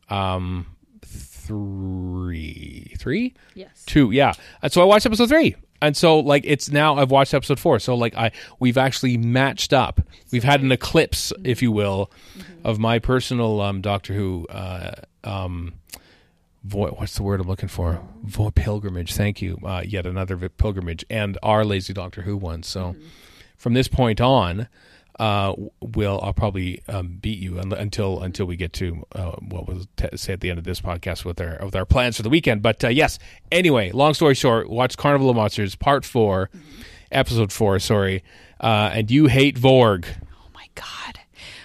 um, 0.10 0.66
three. 1.04 2.94
Three? 2.98 3.34
Yes. 3.54 3.84
two 3.86 4.12
yeah 4.12 4.34
and 4.62 4.72
so 4.72 4.82
i 4.82 4.86
watched 4.86 5.06
episode 5.06 5.30
three 5.30 5.56
and 5.88 5.96
so 5.98 6.20
like 6.20 6.44
it's 6.46 6.72
now 6.72 6.96
i've 6.96 7.12
watched 7.12 7.34
episode 7.34 7.60
four. 7.60 7.80
So 7.80 7.96
like 7.96 8.16
i 8.16 8.32
we've 8.60 8.78
actually 8.78 9.18
matched 9.18 9.74
up. 9.74 10.02
We've 10.32 10.44
had 10.44 10.62
an 10.62 10.72
eclipse 10.72 11.32
if 11.44 11.62
you 11.62 11.72
will 11.72 12.10
of 12.64 12.80
my 12.80 13.00
personal 13.00 13.62
um 13.62 13.82
doctor 13.82 14.14
who 14.14 14.48
uh 14.50 14.92
um 15.24 15.74
vo- 16.64 16.92
what's 16.92 17.16
the 17.16 17.24
word 17.24 17.40
i'm 17.42 17.48
looking 17.48 17.70
for? 17.70 18.00
Vo- 18.24 18.52
pilgrimage. 18.52 19.14
Thank 19.14 19.42
you. 19.42 19.58
Uh 19.64 19.84
yet 19.86 20.06
another 20.06 20.38
pilgrimage 20.50 21.06
and 21.10 21.38
our 21.44 21.64
lazy 21.66 21.94
doctor 21.94 22.22
who 22.24 22.38
one. 22.38 22.64
So 22.64 22.96
from 23.58 23.74
this 23.74 23.88
point 23.88 24.20
on 24.20 24.68
uh, 25.20 25.54
will 25.82 26.20
I'll 26.24 26.34
probably 26.34 26.82
um, 26.88 27.18
beat 27.22 27.40
you 27.40 27.60
until 27.60 28.22
until 28.22 28.46
we 28.46 28.56
get 28.56 28.74
to 28.74 29.06
uh, 29.14 29.32
what 29.34 29.68
we'll 29.68 29.86
t- 29.96 30.16
say 30.16 30.34
at 30.34 30.42
the 30.42 30.50
end 30.50 30.60
of 30.60 30.66
this 30.66 30.82
podcast 30.82 31.24
with 31.24 31.40
our 31.40 31.60
with 31.64 31.76
our 31.76 31.86
plans 31.86 32.18
for 32.18 32.24
the 32.24 32.30
weekend. 32.30 32.62
But 32.62 32.84
uh, 32.84 32.90
yes, 32.90 33.20
anyway, 33.52 33.92
long 33.92 34.14
story 34.14 34.34
short, 34.34 34.70
watch 34.70 34.98
Carnival 34.98 35.30
of 35.30 35.36
Monsters 35.36 35.76
Part 35.76 36.06
4 36.06 36.50
Episode 37.12 37.52
Four. 37.52 37.80
Sorry, 37.80 38.24
uh, 38.60 38.90
and 38.94 39.12
you 39.12 39.28
hate 39.28 39.56
Vorg. 39.58 40.06
Oh 40.34 40.50
my 40.54 40.68
god. 40.74 41.20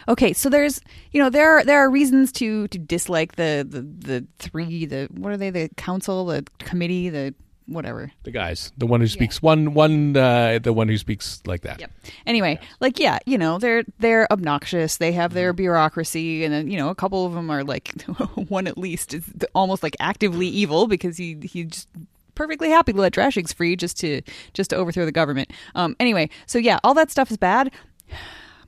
Okay, 0.09 0.33
so 0.33 0.49
there's 0.50 0.81
you 1.12 1.23
know 1.23 1.31
there 1.31 1.56
are 1.56 1.65
there 1.65 1.79
are 1.79 1.91
reasons 1.91 2.33
to 2.33 2.69
to 2.69 2.79
dislike 2.79 3.37
the 3.37 3.67
the 3.69 3.81
the 3.81 4.27
three 4.39 4.85
the 4.85 5.09
what 5.12 5.33
are 5.33 5.37
they 5.39 5.50
the 5.50 5.71
council 5.77 6.27
the 6.27 6.45
committee 6.59 7.09
the 7.09 7.35
whatever 7.69 8.11
The 8.25 8.31
guys, 8.31 8.73
the 8.76 8.87
one 8.87 9.00
who 9.00 9.06
speaks 9.06 9.43
one 9.43 9.75
one 9.75 10.17
uh, 10.17 10.59
the 10.62 10.73
one 10.73 10.88
who 10.88 10.97
speaks 10.97 11.43
like 11.47 11.62
that. 11.62 11.81
Yep. 11.81 11.91
Anyway, 12.26 12.59
like 12.81 12.99
yeah, 12.99 13.19
you 13.26 13.38
know, 13.38 13.59
they're 13.59 13.85
they're 13.99 14.31
obnoxious. 14.32 14.97
They 14.97 15.12
have 15.12 15.35
their 15.35 15.53
bureaucracy 15.53 16.44
and 16.44 16.53
then, 16.53 16.70
you 16.70 16.76
know, 16.76 16.88
a 16.88 16.94
couple 16.94 17.26
of 17.26 17.35
them 17.35 17.50
are 17.50 17.62
like 17.62 18.00
one 18.49 18.67
at 18.67 18.79
least 18.79 19.15
is 19.15 19.31
almost 19.55 19.82
like 19.82 19.97
actively 20.00 20.49
evil 20.49 20.87
because 20.87 21.17
he 21.17 21.38
he 21.43 21.65
just 21.65 21.88
perfectly 22.35 22.70
happy 22.70 22.93
to 22.93 23.00
let 23.00 23.12
Drashigs 23.12 23.55
free 23.55 23.76
just 23.76 23.99
to 24.00 24.23
just 24.55 24.71
to 24.71 24.76
overthrow 24.76 25.04
the 25.04 25.12
government. 25.12 25.50
Um 25.75 25.95
anyway, 26.00 26.31
so 26.47 26.59
yeah, 26.59 26.78
all 26.83 26.95
that 26.95 27.11
stuff 27.11 27.31
is 27.31 27.37
bad. 27.37 27.71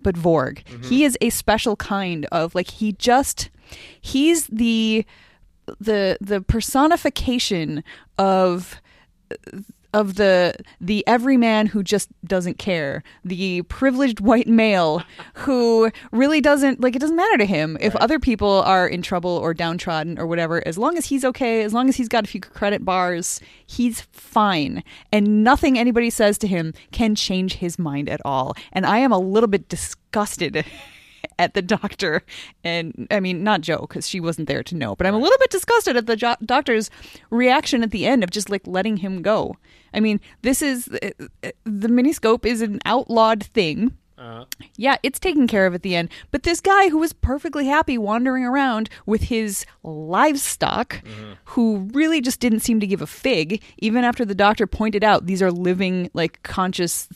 But 0.03 0.15
Vorg, 0.15 0.67
he 0.87 1.05
is 1.05 1.19
a 1.21 1.29
special 1.29 1.77
kind 1.77 2.25
of 2.33 2.55
like 2.55 2.71
he 2.71 2.93
just 2.93 3.51
he's 4.01 4.47
the 4.47 5.05
the 5.79 6.17
the 6.21 6.41
personification 6.41 7.85
of 8.19 8.81
of 9.93 10.15
the 10.15 10.55
the 10.81 11.07
everyman 11.07 11.67
who 11.67 11.83
just 11.83 12.09
doesn't 12.25 12.59
care, 12.59 13.03
the 13.25 13.63
privileged 13.63 14.21
white 14.21 14.47
male 14.47 15.03
who 15.35 15.91
really 16.13 16.41
doesn't 16.41 16.81
like 16.81 16.95
it 16.95 17.01
doesn't 17.01 17.17
matter 17.17 17.39
to 17.39 17.47
him 17.47 17.77
if 17.81 17.97
other 17.97 18.19
people 18.19 18.63
are 18.63 18.87
in 18.87 19.03
trouble 19.03 19.31
or 19.31 19.53
downtrodden 19.53 20.19
or 20.19 20.27
whatever. 20.27 20.67
As 20.67 20.79
long 20.79 20.97
as 20.97 21.07
he's 21.07 21.25
okay, 21.25 21.63
as 21.63 21.75
long 21.75 21.89
as 21.89 21.97
he's 21.97 22.09
got 22.09 22.25
a 22.25 22.29
few 22.29 22.41
credit 22.41 22.85
bars, 22.85 23.41
he's 23.67 24.03
fine, 24.13 24.85
and 25.13 25.43
nothing 25.43 25.79
anybody 25.79 26.11
says 26.11 26.39
to 26.39 26.47
him 26.47 26.73
can 26.93 27.15
change 27.15 27.55
his 27.55 27.79
mind 27.79 28.09
at 28.09 28.21
all. 28.25 28.55
And 28.73 28.87
I 28.87 28.99
am 28.99 29.13
a 29.13 29.19
little 29.19 29.49
bit 29.49 29.69
disgusted. 29.69 30.65
At 31.39 31.55
the 31.55 31.63
doctor, 31.63 32.23
and 32.65 33.07
I 33.11 33.19
mean, 33.21 33.43
not 33.43 33.63
Joe, 33.63 33.79
because 33.81 34.07
she 34.07 34.21
wasn't 34.21 34.47
there 34.47 34.63
to 34.63 34.75
know, 34.75 34.95
but 34.95 35.07
I'm 35.07 35.15
a 35.15 35.19
little 35.19 35.39
bit 35.39 35.51
disgusted 35.51 35.97
at 35.97 36.07
the 36.07 36.15
jo- 36.15 36.37
doctor's 36.45 36.91
reaction 37.31 37.83
at 37.83 37.93
the 37.93 38.07
end 38.07 38.23
of 38.23 38.31
just 38.31 38.51
like 38.51 38.67
letting 38.67 38.99
him 38.99 39.23
go. 39.23 39.57
I 39.95 40.01
mean, 40.01 40.21
this 40.43 40.61
is 40.61 40.89
uh, 40.89 41.11
uh, 41.43 41.51
the 41.65 41.89
miniscope 41.89 42.45
is 42.45 42.61
an 42.61 42.79
outlawed 42.85 43.43
thing. 43.43 43.97
Uh. 44.21 44.45
Yeah, 44.77 44.97
it's 45.03 45.19
taken 45.19 45.47
care 45.47 45.65
of 45.65 45.75
at 45.75 45.83
the 45.83 45.97
end. 45.97 46.11
But 46.31 46.43
this 46.43 46.61
guy 46.61 46.91
who 46.91 46.99
was 46.99 47.15
perfectly 47.15 47.67
happy 47.67 47.97
wandering 47.97 48.45
around 48.45 48.91
with 49.07 49.23
his 49.23 49.65
livestock, 49.83 51.03
mm-hmm. 51.03 51.33
who 51.45 51.89
really 51.95 52.21
just 52.21 52.39
didn't 52.39 52.61
seem 52.61 52.81
to 52.81 52.87
give 52.87 53.01
a 53.01 53.07
fig, 53.07 53.63
even 53.79 54.05
after 54.05 54.27
the 54.27 54.35
doctor 54.35 54.67
pointed 54.67 55.03
out 55.03 55.25
these 55.25 55.41
are 55.41 55.51
living, 55.51 56.11
like 56.13 56.43
conscious, 56.43 57.09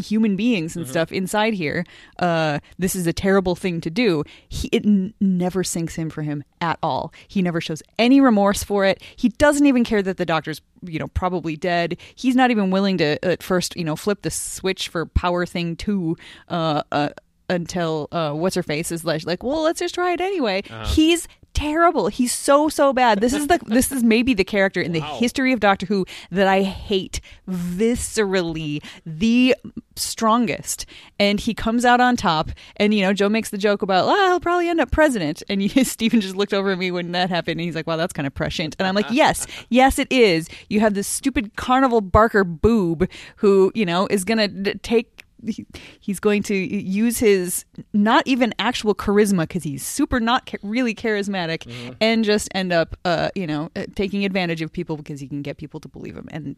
human 0.00 0.36
beings 0.36 0.76
and 0.76 0.86
stuff 0.88 1.12
inside 1.12 1.54
here. 1.54 1.84
Uh, 2.18 2.58
this 2.78 2.96
is 2.96 3.06
a 3.06 3.12
terrible 3.12 3.54
thing 3.54 3.80
to 3.82 3.90
do. 3.90 4.24
He, 4.48 4.68
it 4.72 4.84
n- 4.84 5.14
never 5.20 5.62
sinks 5.62 5.96
in 5.98 6.10
for 6.10 6.22
him 6.22 6.42
at 6.60 6.78
all. 6.82 7.12
He 7.28 7.42
never 7.42 7.60
shows 7.60 7.82
any 7.98 8.20
remorse 8.20 8.64
for 8.64 8.84
it. 8.84 9.02
He 9.16 9.28
doesn't 9.30 9.66
even 9.66 9.84
care 9.84 10.02
that 10.02 10.16
the 10.16 10.26
doctor's, 10.26 10.60
you 10.82 10.98
know, 10.98 11.08
probably 11.08 11.56
dead. 11.56 11.96
He's 12.14 12.34
not 12.36 12.50
even 12.50 12.70
willing 12.70 12.98
to 12.98 13.24
at 13.24 13.42
first, 13.42 13.76
you 13.76 13.84
know, 13.84 13.96
flip 13.96 14.22
the 14.22 14.30
switch 14.30 14.88
for 14.88 15.06
power 15.06 15.46
thing 15.46 15.76
two. 15.76 16.16
Uh, 16.48 16.82
uh, 16.90 17.10
until 17.48 18.06
uh, 18.12 18.32
what's 18.32 18.54
her 18.54 18.62
face 18.62 18.92
is 18.92 19.04
like, 19.04 19.26
like, 19.26 19.42
well, 19.42 19.62
let's 19.62 19.80
just 19.80 19.96
try 19.96 20.12
it 20.12 20.20
anyway. 20.20 20.62
He's 20.84 21.26
terrible. 21.60 22.08
He's 22.08 22.32
so 22.32 22.68
so 22.68 22.92
bad. 22.92 23.20
This 23.20 23.32
is 23.32 23.46
the 23.46 23.60
this 23.66 23.92
is 23.92 24.02
maybe 24.02 24.34
the 24.34 24.44
character 24.44 24.80
in 24.80 24.92
the 24.92 25.00
history 25.00 25.52
of 25.52 25.60
Doctor 25.60 25.86
Who 25.86 26.06
that 26.30 26.46
I 26.46 26.62
hate 26.62 27.20
viscerally 27.48 28.82
the 29.04 29.54
strongest. 29.96 30.86
And 31.18 31.38
he 31.38 31.54
comes 31.54 31.84
out 31.84 32.00
on 32.00 32.16
top. 32.16 32.50
And 32.76 32.94
you 32.94 33.02
know, 33.02 33.12
Joe 33.12 33.28
makes 33.28 33.50
the 33.50 33.58
joke 33.58 33.82
about, 33.82 34.08
"Ah, 34.08 34.28
he'll 34.28 34.40
probably 34.40 34.68
end 34.68 34.80
up 34.80 34.90
president." 34.90 35.42
And 35.48 35.62
you, 35.76 35.84
Stephen 35.84 36.20
just 36.20 36.36
looked 36.36 36.54
over 36.54 36.72
at 36.72 36.78
me 36.78 36.90
when 36.90 37.12
that 37.12 37.30
happened, 37.30 37.60
and 37.60 37.62
he's 37.62 37.74
like, 37.74 37.86
"Wow, 37.86 37.96
that's 37.96 38.12
kind 38.12 38.26
of 38.26 38.34
prescient." 38.34 38.76
And 38.78 38.86
I'm 38.88 38.94
like, 38.94 39.10
"Yes, 39.10 39.46
yes, 39.68 39.98
it 39.98 40.10
is. 40.10 40.48
You 40.68 40.80
have 40.80 40.94
this 40.94 41.06
stupid 41.06 41.56
Carnival 41.56 42.00
Barker 42.00 42.44
boob 42.44 43.08
who 43.36 43.70
you 43.74 43.84
know 43.84 44.06
is 44.08 44.24
gonna 44.24 44.48
d- 44.48 44.74
take." 44.82 45.19
He- 45.46 45.66
he's 46.00 46.20
going 46.20 46.42
to 46.44 46.54
use 46.54 47.18
his 47.18 47.64
not 47.92 48.26
even 48.26 48.52
actual 48.58 48.94
charisma 48.94 49.40
because 49.42 49.62
he's 49.62 49.84
super 49.86 50.20
not 50.20 50.46
cha- 50.46 50.58
really 50.62 50.94
charismatic 50.94 51.70
and 52.00 52.24
just 52.24 52.48
end 52.54 52.72
up 52.72 52.96
uh 53.04 53.30
you 53.34 53.46
know 53.46 53.70
uh, 53.76 53.84
taking 53.94 54.24
advantage 54.24 54.62
of 54.62 54.72
people 54.72 54.96
because 54.96 55.20
he 55.20 55.28
can 55.28 55.42
get 55.42 55.56
people 55.56 55.80
to 55.80 55.88
believe 55.88 56.16
him. 56.16 56.28
And 56.30 56.56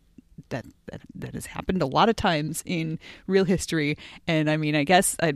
that, 0.48 0.64
that 0.90 1.00
that 1.14 1.34
has 1.34 1.46
happened 1.46 1.82
a 1.82 1.86
lot 1.86 2.08
of 2.08 2.16
times 2.16 2.62
in 2.66 2.98
real 3.26 3.44
history. 3.44 3.96
And 4.26 4.50
i 4.50 4.56
mean 4.56 4.74
i 4.74 4.82
guess 4.84 5.14
I, 5.22 5.34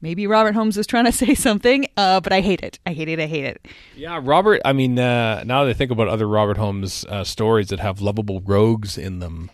maybe 0.00 0.26
robert 0.26 0.54
holmes 0.54 0.76
was 0.76 0.86
trying 0.86 1.04
to 1.04 1.12
say 1.24 1.34
something 1.34 1.86
uh 1.96 2.20
but 2.20 2.32
i 2.32 2.40
hate 2.40 2.60
it. 2.62 2.78
I 2.86 2.92
hate 2.92 3.08
it. 3.08 3.20
I 3.20 3.26
hate 3.26 3.44
it. 3.44 3.66
Yeah, 3.94 4.20
Robert. 4.22 4.60
I 4.64 4.72
mean, 4.72 4.98
uh, 4.98 5.42
now 5.44 5.64
that 5.64 5.70
I 5.70 5.74
think 5.74 5.90
about 5.90 6.08
other 6.08 6.26
Robert 6.28 6.56
Holmes 6.56 7.04
uh, 7.08 7.24
stories 7.24 7.68
that 7.68 7.80
have 7.80 8.00
lovable 8.00 8.40
rogues 8.40 8.98
in 8.98 9.18
them, 9.20 9.50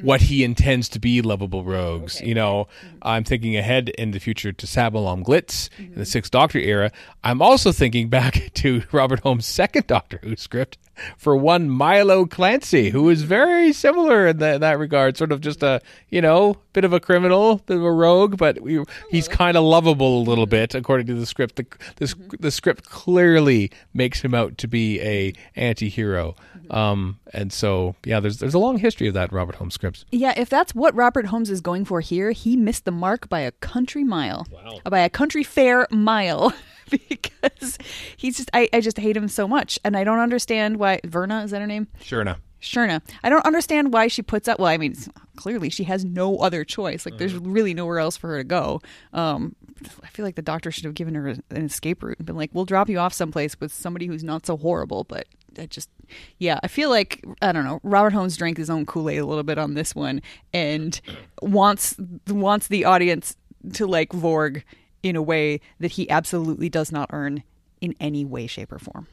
what 0.00 0.22
he 0.22 0.44
intends 0.44 0.88
to 0.90 0.98
be 0.98 1.22
lovable 1.22 1.64
rogues. 1.64 2.20
You 2.20 2.34
know, 2.34 2.68
I'm 3.02 3.24
thinking 3.24 3.56
ahead 3.56 3.90
in 3.90 4.12
the 4.12 4.20
future 4.20 4.52
to 4.52 4.66
Sabalom 4.66 5.24
Glitz 5.24 5.68
in 5.78 5.86
the 5.86 5.90
mm-hmm. 5.92 6.02
Sixth 6.04 6.30
Doctor 6.30 6.58
era. 6.58 6.90
I'm 7.24 7.42
also 7.42 7.72
thinking 7.72 8.08
back 8.08 8.50
to 8.54 8.82
Robert 8.92 9.20
Holmes' 9.20 9.46
second 9.46 9.86
Doctor 9.86 10.20
Who 10.22 10.36
script 10.36 10.78
for 11.16 11.34
one 11.36 11.70
Milo 11.70 12.26
Clancy, 12.26 12.90
who 12.90 13.08
is 13.08 13.20
mm-hmm. 13.20 13.28
very 13.28 13.72
similar 13.72 14.28
in 14.28 14.38
that, 14.38 14.60
that 14.60 14.78
regard. 14.78 15.16
Sort 15.16 15.32
of 15.32 15.40
just 15.40 15.62
a 15.62 15.80
you 16.08 16.20
know 16.20 16.56
bit 16.72 16.84
of 16.84 16.92
a 16.92 17.00
criminal, 17.00 17.56
bit 17.66 17.76
of 17.76 17.84
a 17.84 17.92
rogue, 17.92 18.36
but 18.36 18.60
we, 18.60 18.82
he's 19.10 19.28
uh-huh. 19.28 19.36
kind 19.36 19.56
of 19.56 19.64
lovable 19.64 20.20
a 20.20 20.24
little 20.24 20.46
bit 20.46 20.74
according 20.74 21.06
to 21.08 21.14
the 21.14 21.26
script. 21.26 21.56
The 21.56 21.66
the, 21.96 22.06
mm-hmm. 22.06 22.36
the 22.40 22.50
script 22.50 22.88
clearly 22.88 23.70
makes 23.94 24.22
him 24.22 24.34
out 24.34 24.58
to 24.58 24.68
be 24.68 25.00
a 25.00 25.32
anti-hero. 25.56 26.34
Um, 26.70 27.18
and 27.32 27.52
so 27.52 27.94
yeah, 28.04 28.20
there's 28.20 28.38
there's 28.38 28.54
a 28.54 28.58
long 28.58 28.78
history 28.78 29.08
of 29.08 29.14
that 29.14 29.32
Robert 29.32 29.56
Holmes 29.56 29.74
scripts. 29.74 30.04
Yeah, 30.10 30.34
if 30.36 30.48
that's 30.48 30.74
what 30.74 30.94
Robert 30.94 31.26
Holmes 31.26 31.50
is 31.50 31.60
going 31.60 31.84
for 31.84 32.00
here, 32.00 32.30
he 32.30 32.56
missed 32.56 32.84
the 32.84 32.92
mark 32.92 33.28
by 33.28 33.40
a 33.40 33.52
country 33.52 34.04
mile. 34.04 34.46
Wow. 34.50 34.78
By 34.84 35.00
a 35.00 35.10
country 35.10 35.42
fair 35.42 35.86
mile. 35.90 36.52
because 37.08 37.78
he's 38.16 38.36
just 38.36 38.50
I, 38.52 38.68
I 38.72 38.80
just 38.80 38.98
hate 38.98 39.16
him 39.16 39.28
so 39.28 39.46
much. 39.46 39.78
And 39.84 39.96
I 39.96 40.04
don't 40.04 40.18
understand 40.18 40.78
why 40.78 41.00
Verna, 41.04 41.42
is 41.42 41.52
that 41.52 41.60
her 41.60 41.66
name? 41.66 41.86
Sure 42.00 42.20
enough. 42.20 42.40
Shirna. 42.60 43.00
I 43.22 43.30
don't 43.30 43.46
understand 43.46 43.92
why 43.92 44.08
she 44.08 44.22
puts 44.22 44.46
up. 44.46 44.58
Well, 44.58 44.68
I 44.68 44.76
mean, 44.76 44.94
clearly 45.36 45.70
she 45.70 45.84
has 45.84 46.04
no 46.04 46.36
other 46.38 46.64
choice. 46.64 47.06
Like, 47.06 47.18
there's 47.18 47.34
really 47.34 47.74
nowhere 47.74 47.98
else 47.98 48.16
for 48.16 48.28
her 48.28 48.38
to 48.38 48.44
go. 48.44 48.82
Um, 49.12 49.56
I 50.02 50.08
feel 50.08 50.26
like 50.26 50.34
the 50.34 50.42
doctor 50.42 50.70
should 50.70 50.84
have 50.84 50.94
given 50.94 51.14
her 51.14 51.28
an 51.28 51.42
escape 51.64 52.02
route 52.02 52.18
and 52.18 52.26
been 52.26 52.36
like, 52.36 52.50
"We'll 52.52 52.66
drop 52.66 52.90
you 52.90 52.98
off 52.98 53.14
someplace 53.14 53.58
with 53.58 53.72
somebody 53.72 54.06
who's 54.06 54.22
not 54.22 54.44
so 54.44 54.58
horrible." 54.58 55.04
But 55.04 55.26
I 55.58 55.66
just, 55.66 55.90
yeah, 56.38 56.60
I 56.62 56.68
feel 56.68 56.90
like 56.90 57.24
I 57.42 57.52
don't 57.52 57.64
know. 57.64 57.80
Robert 57.82 58.12
Holmes 58.12 58.36
drank 58.36 58.56
his 58.56 58.70
own 58.70 58.86
Kool 58.86 59.10
Aid 59.10 59.18
a 59.18 59.26
little 59.26 59.42
bit 59.42 59.58
on 59.58 59.74
this 59.74 59.94
one 59.94 60.22
and 60.52 61.00
wants 61.42 61.96
wants 62.28 62.68
the 62.68 62.84
audience 62.84 63.36
to 63.74 63.86
like 63.86 64.10
Vorg 64.10 64.62
in 65.02 65.16
a 65.16 65.22
way 65.22 65.60
that 65.78 65.92
he 65.92 66.08
absolutely 66.10 66.68
does 66.68 66.92
not 66.92 67.10
earn 67.12 67.42
in 67.80 67.94
any 68.00 68.24
way, 68.24 68.46
shape, 68.46 68.72
or 68.72 68.78
form. 68.78 69.06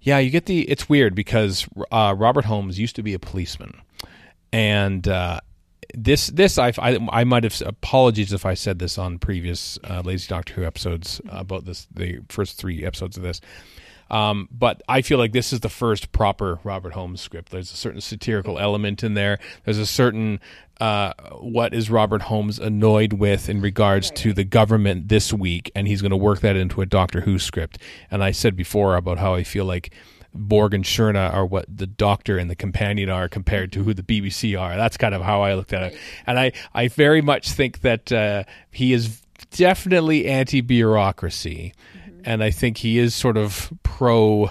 Yeah, 0.00 0.18
you 0.18 0.30
get 0.30 0.46
the. 0.46 0.68
It's 0.68 0.88
weird 0.88 1.14
because 1.14 1.66
uh, 1.90 2.14
Robert 2.16 2.44
Holmes 2.44 2.78
used 2.78 2.96
to 2.96 3.02
be 3.02 3.14
a 3.14 3.18
policeman, 3.18 3.80
and 4.52 5.06
uh, 5.06 5.40
this 5.94 6.28
this 6.28 6.58
I, 6.58 6.72
I 6.78 6.98
I 7.10 7.24
might 7.24 7.44
have 7.44 7.60
apologies 7.64 8.32
if 8.32 8.44
I 8.44 8.54
said 8.54 8.78
this 8.78 8.98
on 8.98 9.18
previous 9.18 9.78
uh, 9.84 10.02
Lazy 10.04 10.26
Doctor 10.28 10.54
Who 10.54 10.64
episodes 10.64 11.20
about 11.28 11.66
this 11.66 11.86
the 11.94 12.20
first 12.28 12.58
three 12.58 12.84
episodes 12.84 13.16
of 13.16 13.22
this. 13.22 13.40
Um, 14.12 14.48
but 14.52 14.82
I 14.88 15.00
feel 15.00 15.18
like 15.18 15.32
this 15.32 15.52
is 15.52 15.60
the 15.60 15.70
first 15.70 16.12
proper 16.12 16.60
Robert 16.62 16.92
Holmes 16.92 17.20
script. 17.20 17.50
There's 17.50 17.72
a 17.72 17.76
certain 17.76 18.02
satirical 18.02 18.58
element 18.58 19.02
in 19.02 19.14
there. 19.14 19.38
There's 19.64 19.78
a 19.78 19.86
certain 19.86 20.38
uh, 20.80 21.14
what 21.38 21.72
is 21.72 21.90
Robert 21.90 22.22
Holmes 22.22 22.58
annoyed 22.58 23.14
with 23.14 23.48
in 23.48 23.60
regards 23.60 24.10
to 24.10 24.32
the 24.32 24.44
government 24.44 25.08
this 25.08 25.32
week, 25.32 25.70
and 25.74 25.88
he's 25.88 26.02
going 26.02 26.10
to 26.10 26.16
work 26.16 26.40
that 26.40 26.56
into 26.56 26.82
a 26.82 26.86
Doctor 26.86 27.22
Who 27.22 27.38
script. 27.38 27.78
And 28.10 28.22
I 28.22 28.32
said 28.32 28.54
before 28.54 28.96
about 28.96 29.18
how 29.18 29.34
I 29.34 29.44
feel 29.44 29.64
like 29.64 29.94
Vorg 30.36 30.74
and 30.74 30.84
Shirna 30.84 31.32
are 31.32 31.46
what 31.46 31.66
the 31.74 31.86
Doctor 31.86 32.36
and 32.36 32.50
the 32.50 32.56
Companion 32.56 33.08
are 33.08 33.28
compared 33.28 33.72
to 33.72 33.84
who 33.84 33.94
the 33.94 34.02
BBC 34.02 34.60
are. 34.60 34.76
That's 34.76 34.96
kind 34.96 35.14
of 35.14 35.22
how 35.22 35.42
I 35.42 35.54
looked 35.54 35.72
at 35.72 35.92
it, 35.92 35.98
and 36.26 36.38
I 36.38 36.52
I 36.74 36.88
very 36.88 37.22
much 37.22 37.52
think 37.52 37.80
that 37.80 38.12
uh, 38.12 38.44
he 38.70 38.92
is 38.92 39.22
definitely 39.50 40.26
anti 40.26 40.60
bureaucracy, 40.60 41.74
and 42.24 42.42
I 42.42 42.50
think 42.50 42.78
he 42.78 42.98
is 42.98 43.14
sort 43.14 43.36
of 43.36 43.72
pro 43.82 44.50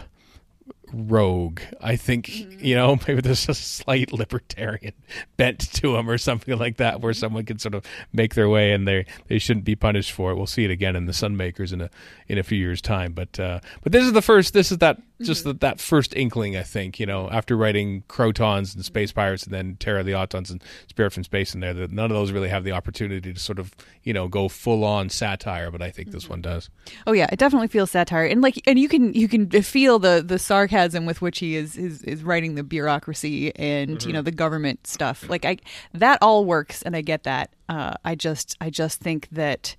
rogue. 0.94 1.62
I 1.80 1.96
think 1.96 2.30
you 2.62 2.76
know 2.76 2.98
maybe 3.08 3.22
there's 3.22 3.48
a 3.50 3.54
slight 3.54 4.12
libertarian 4.12 4.94
bent 5.38 5.60
to 5.74 5.96
him 5.96 6.10
or 6.10 6.18
something 6.18 6.58
like 6.58 6.78
that, 6.78 7.02
where 7.02 7.14
someone 7.14 7.46
can 7.46 7.60
sort 7.60 7.76
of 7.76 7.86
make 8.14 8.36
their 8.36 8.50
way 8.50 8.72
and 8.72 8.88
they 8.88 9.06
they 9.28 9.40
shouldn't 9.40 9.66
be 9.66 9.76
punished 9.76 10.12
for 10.12 10.32
it. 10.32 10.36
We'll 10.36 10.48
see 10.48 10.66
it 10.66 10.72
again 10.72 10.96
in 10.96 11.06
the 11.06 11.14
Sunmakers 11.14 11.74
in 11.74 11.82
a 11.82 11.90
in 12.28 12.38
a 12.38 12.44
few 12.44 12.58
years' 12.58 12.82
time. 12.82 13.14
But 13.14 13.40
uh, 13.40 13.60
but 13.84 13.92
this 13.92 14.06
is 14.06 14.14
the 14.14 14.22
first. 14.22 14.54
This 14.54 14.72
is 14.72 14.80
that 14.80 15.02
just 15.26 15.42
mm-hmm. 15.42 15.50
that 15.50 15.60
that 15.62 15.80
first 15.80 16.16
inkling. 16.16 16.58
I 16.58 16.64
think 16.64 17.00
you 17.00 17.06
know 17.06 17.30
after 17.30 17.56
writing 17.56 18.04
Krotons 18.08 18.76
and 18.76 18.84
Space 18.84 19.12
Pirates 19.12 19.44
and 19.44 19.54
then 19.54 19.76
Terror 19.80 20.00
of 20.00 20.06
the 20.06 20.14
Autons 20.14 20.50
and 20.50 20.64
Spearhead 20.90 21.14
from 21.14 21.24
Space 21.24 21.54
in 21.54 21.62
there, 21.62 21.74
that 21.74 21.92
none 21.92 22.12
of 22.12 22.16
those 22.16 22.32
really 22.32 22.50
have 22.50 22.64
the 22.64 22.72
opportunity 22.72 23.34
to 23.34 23.40
sort 23.40 23.60
of 23.60 23.74
you 24.04 24.14
know 24.14 24.28
go 24.28 24.48
full 24.48 24.84
on 24.84 25.10
satire. 25.10 25.72
But 25.72 25.82
I 25.82 25.92
think 25.92 26.12
this 26.12 26.24
mm-hmm. 26.24 26.34
one 26.34 26.42
does. 26.42 26.70
Oh 27.08 27.14
yeah, 27.14 27.28
it 27.32 27.40
definitely 27.40 27.68
feels 27.68 27.92
satire, 27.92 28.26
and 28.26 28.42
like, 28.42 28.62
and 28.68 28.78
you 28.78 28.90
can 28.90 29.14
you 29.14 29.28
can 29.28 29.50
feel 29.62 30.00
the 30.00 30.24
the 30.26 30.40
sarcasm 30.40 31.06
with 31.06 31.22
which 31.22 31.40
he 31.40 31.56
is 31.56 31.78
is, 31.78 32.04
is 32.04 32.24
writing 32.24 32.56
the 32.56 32.64
bureaucracy 32.64 33.56
and 33.56 33.92
you 33.92 33.98
mm-hmm. 33.98 34.12
know 34.12 34.22
the 34.22 34.32
government 34.32 34.86
stuff. 34.88 35.30
Like 35.30 35.46
I, 35.46 35.58
that 35.94 36.20
all 36.22 36.46
works, 36.46 36.82
and 36.82 36.96
I 36.96 37.02
get 37.02 37.24
that. 37.24 37.52
Uh, 37.70 37.94
I 38.04 38.16
just 38.16 38.58
I 38.60 38.70
just 38.70 39.00
think 39.00 39.28
that 39.32 39.76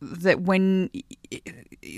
that 0.00 0.40
when 0.40 0.90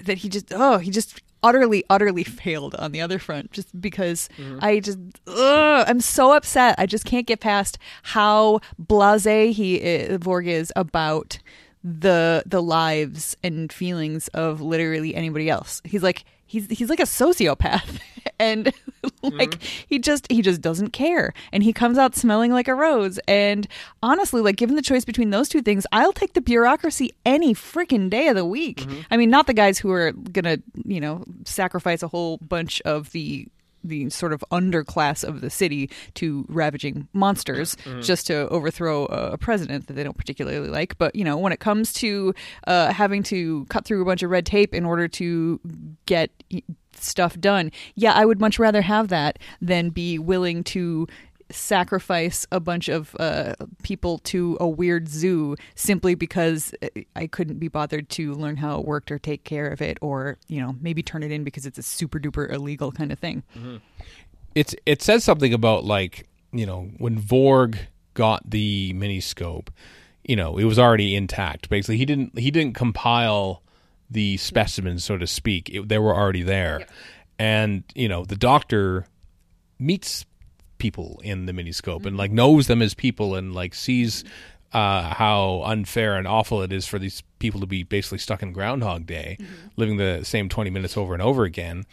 that 0.04 0.18
he 0.18 0.28
just 0.28 0.52
oh 0.54 0.78
he 0.78 0.90
just 0.90 1.22
utterly 1.44 1.84
utterly 1.90 2.24
failed 2.24 2.74
on 2.76 2.90
the 2.92 3.00
other 3.00 3.18
front 3.18 3.52
just 3.52 3.68
because 3.80 4.28
i 4.60 4.80
just 4.80 4.98
ugh, 5.26 5.84
i'm 5.88 6.00
so 6.00 6.32
upset. 6.32 6.74
I 6.78 6.86
just 6.86 7.04
can't 7.04 7.26
get 7.26 7.40
past 7.40 7.78
how 8.02 8.60
blasé 8.92 9.52
he 9.52 9.68
uh, 9.78 10.18
vorg 10.18 10.46
is 10.46 10.72
about 10.74 11.38
the 11.84 12.42
the 12.46 12.62
lives 12.62 13.36
and 13.42 13.70
feelings 13.72 14.28
of 14.28 14.60
literally 14.62 15.14
anybody 15.14 15.50
else. 15.50 15.82
He's 15.84 16.02
like 16.02 16.24
he's 16.54 16.66
he's 16.70 16.90
like 16.90 17.00
a 17.00 17.04
sociopath. 17.04 18.00
And 18.40 18.66
like 19.22 19.50
mm-hmm. 19.50 19.84
he 19.86 19.98
just 19.98 20.32
he 20.32 20.40
just 20.40 20.62
doesn't 20.62 20.90
care. 20.90 21.34
And 21.52 21.62
he 21.62 21.74
comes 21.74 21.98
out 21.98 22.16
smelling 22.16 22.52
like 22.52 22.68
a 22.68 22.74
rose. 22.74 23.20
And 23.28 23.68
honestly 24.02 24.40
like 24.40 24.56
given 24.56 24.76
the 24.76 24.82
choice 24.82 25.04
between 25.04 25.30
those 25.30 25.48
two 25.48 25.60
things 25.60 25.86
i'll 25.92 26.12
take 26.12 26.32
the 26.32 26.40
bureaucracy 26.40 27.12
any 27.26 27.54
freaking 27.54 28.08
day 28.08 28.28
of 28.28 28.34
the 28.34 28.44
week. 28.44 28.78
Mm-hmm. 28.78 29.00
I 29.10 29.18
mean 29.18 29.30
not 29.30 29.46
the 29.46 29.52
guys 29.52 29.78
who 29.78 29.90
are 29.92 30.12
gonna 30.12 30.56
you 30.84 31.00
know 31.00 31.22
sacrifice 31.44 32.02
a 32.02 32.08
whole 32.08 32.38
bunch 32.38 32.80
of 32.80 33.12
the 33.12 33.46
the 33.84 34.10
sort 34.10 34.32
of 34.32 34.42
underclass 34.50 35.22
of 35.22 35.40
the 35.42 35.50
city 35.50 35.90
to 36.14 36.44
ravaging 36.48 37.06
monsters 37.12 37.76
just 38.00 38.26
to 38.26 38.48
overthrow 38.48 39.06
a, 39.06 39.32
a 39.32 39.38
president 39.38 39.86
that 39.86 39.92
they 39.92 40.02
don't 40.02 40.16
particularly 40.16 40.68
like. 40.68 40.96
But 40.98 41.14
you 41.14 41.24
know, 41.24 41.36
when 41.36 41.52
it 41.52 41.60
comes 41.60 41.92
to 41.94 42.34
uh, 42.66 42.92
having 42.92 43.22
to 43.24 43.66
cut 43.66 43.84
through 43.84 44.02
a 44.02 44.04
bunch 44.04 44.22
of 44.22 44.30
red 44.30 44.46
tape 44.46 44.74
in 44.74 44.84
order 44.84 45.06
to 45.08 45.60
get 46.06 46.30
stuff 46.92 47.38
done, 47.38 47.70
yeah, 47.94 48.12
I 48.14 48.24
would 48.24 48.40
much 48.40 48.58
rather 48.58 48.82
have 48.82 49.08
that 49.08 49.38
than 49.60 49.90
be 49.90 50.18
willing 50.18 50.64
to 50.64 51.06
sacrifice 51.50 52.46
a 52.50 52.60
bunch 52.60 52.88
of 52.88 53.14
uh, 53.18 53.54
people 53.82 54.18
to 54.18 54.56
a 54.60 54.68
weird 54.68 55.08
zoo 55.08 55.56
simply 55.74 56.14
because 56.14 56.74
I 57.14 57.26
couldn't 57.26 57.58
be 57.58 57.68
bothered 57.68 58.08
to 58.10 58.34
learn 58.34 58.56
how 58.56 58.78
it 58.78 58.86
worked 58.86 59.10
or 59.10 59.18
take 59.18 59.44
care 59.44 59.68
of 59.68 59.82
it 59.82 59.98
or 60.00 60.38
you 60.48 60.60
know 60.60 60.76
maybe 60.80 61.02
turn 61.02 61.22
it 61.22 61.30
in 61.30 61.44
because 61.44 61.66
it's 61.66 61.78
a 61.78 61.82
super 61.82 62.18
duper 62.18 62.50
illegal 62.50 62.92
kind 62.92 63.12
of 63.12 63.18
thing. 63.18 63.42
it's 64.54 64.74
it 64.86 65.02
says 65.02 65.24
something 65.24 65.52
about 65.52 65.84
like 65.84 66.28
you 66.52 66.66
know 66.66 66.90
when 66.98 67.20
Vorg 67.20 67.78
got 68.14 68.48
the 68.48 68.92
mini 68.94 69.20
scope, 69.20 69.70
you 70.22 70.36
know, 70.36 70.56
it 70.56 70.64
was 70.64 70.78
already 70.78 71.14
intact. 71.14 71.68
Basically, 71.68 71.98
he 71.98 72.06
didn't 72.06 72.38
he 72.38 72.50
didn't 72.50 72.74
compile 72.74 73.62
the 74.10 74.36
specimens, 74.38 75.04
so 75.04 75.18
to 75.18 75.26
speak. 75.26 75.68
It, 75.70 75.88
they 75.88 75.98
were 75.98 76.14
already 76.14 76.42
there, 76.42 76.86
and 77.38 77.84
you 77.94 78.08
know, 78.08 78.24
the 78.24 78.36
doctor 78.36 79.06
meets 79.78 80.24
people 80.78 81.20
in 81.24 81.46
the 81.46 81.52
miniscope 81.52 82.04
and 82.06 82.16
like 82.16 82.30
mm-hmm. 82.30 82.36
knows 82.36 82.66
them 82.66 82.82
as 82.82 82.94
people 82.94 83.34
and 83.34 83.54
like 83.54 83.74
sees 83.74 84.24
uh, 84.74 85.14
how 85.14 85.62
unfair 85.64 86.16
and 86.16 86.26
awful 86.26 86.60
it 86.60 86.72
is 86.72 86.84
for 86.84 86.98
these 86.98 87.22
people 87.38 87.60
to 87.60 87.66
be 87.66 87.84
basically 87.84 88.18
stuck 88.18 88.42
in 88.42 88.52
Groundhog 88.52 89.06
Day, 89.06 89.36
mm-hmm. 89.40 89.68
living 89.76 89.96
the 89.98 90.22
same 90.24 90.48
twenty 90.48 90.70
minutes 90.70 90.96
over 90.96 91.14
and 91.14 91.22
over 91.22 91.44
again. 91.44 91.84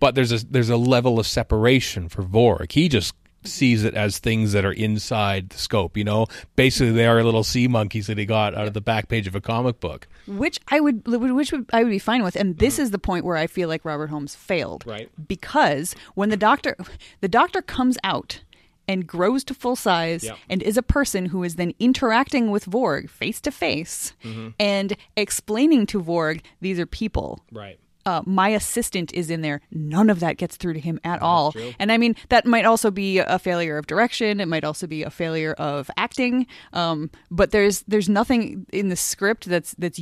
But 0.00 0.14
there's 0.14 0.32
a 0.32 0.44
there's 0.46 0.70
a 0.70 0.78
level 0.78 1.20
of 1.20 1.26
separation 1.26 2.08
for 2.08 2.22
Vorg. 2.22 2.72
He 2.72 2.88
just 2.88 3.14
mm-hmm. 3.14 3.46
sees 3.46 3.84
it 3.84 3.94
as 3.94 4.18
things 4.18 4.52
that 4.52 4.64
are 4.64 4.72
inside 4.72 5.50
the 5.50 5.58
scope. 5.58 5.98
You 5.98 6.04
know, 6.04 6.26
basically 6.56 6.92
they 6.92 7.06
are 7.06 7.22
little 7.22 7.44
sea 7.44 7.68
monkeys 7.68 8.06
that 8.06 8.16
he 8.16 8.24
got 8.24 8.54
out 8.54 8.66
of 8.66 8.72
the 8.72 8.80
back 8.80 9.08
page 9.08 9.26
of 9.26 9.34
a 9.34 9.40
comic 9.42 9.78
book. 9.78 10.08
Which 10.26 10.58
I 10.68 10.80
would 10.80 11.06
which 11.06 11.52
would 11.52 11.66
I 11.72 11.82
would 11.82 11.90
be 11.90 11.98
fine 11.98 12.22
with 12.22 12.36
and 12.36 12.58
this 12.58 12.78
is 12.78 12.90
the 12.90 12.98
point 12.98 13.24
where 13.24 13.36
I 13.36 13.46
feel 13.46 13.68
like 13.68 13.84
Robert 13.84 14.08
Holmes 14.10 14.34
failed 14.34 14.80
Mm-hmm. 14.82 14.90
Right. 14.90 15.28
because 15.28 15.94
when 16.14 16.28
the 16.30 16.36
doctor 16.36 16.76
the 17.20 17.28
doctor 17.28 17.62
comes 17.62 17.96
out 18.04 18.42
and 18.88 19.06
grows 19.06 19.44
to 19.44 19.54
full 19.54 19.76
size 19.76 20.24
Yeah. 20.24 20.34
and 20.48 20.62
is 20.62 20.76
a 20.76 20.82
person 20.82 21.26
who 21.26 21.44
is 21.44 21.56
then 21.56 21.72
interacting 21.78 22.50
with 22.50 22.66
Vorg 22.66 23.08
face 23.10 23.40
to 23.42 23.50
face 23.50 24.14
Mm-hmm. 24.24 24.48
and 24.58 24.96
explaining 25.16 25.86
to 25.86 26.00
Vorg 26.02 26.42
these 26.60 26.78
are 26.80 26.86
people 26.86 27.40
Right. 27.52 27.78
Uh, 28.06 28.22
my 28.26 28.48
assistant 28.50 29.12
is 29.12 29.30
in 29.30 29.42
there. 29.42 29.60
None 29.70 30.10
of 30.10 30.20
that 30.20 30.36
gets 30.36 30.56
through 30.56 30.74
to 30.74 30.80
him 30.80 31.00
at 31.04 31.20
all. 31.22 31.52
And 31.78 31.92
I 31.92 31.98
mean, 31.98 32.16
that 32.28 32.46
might 32.46 32.64
also 32.64 32.90
be 32.90 33.18
a 33.18 33.38
failure 33.38 33.76
of 33.78 33.86
direction. 33.86 34.40
It 34.40 34.46
might 34.48 34.64
also 34.64 34.86
be 34.86 35.02
a 35.02 35.10
failure 35.10 35.52
of 35.52 35.90
acting. 35.96 36.46
Um, 36.72 37.10
but 37.30 37.50
there's 37.50 37.82
there's 37.86 38.08
nothing 38.08 38.66
in 38.72 38.88
the 38.88 38.96
script 38.96 39.46
that's 39.46 39.74
that's 39.78 39.98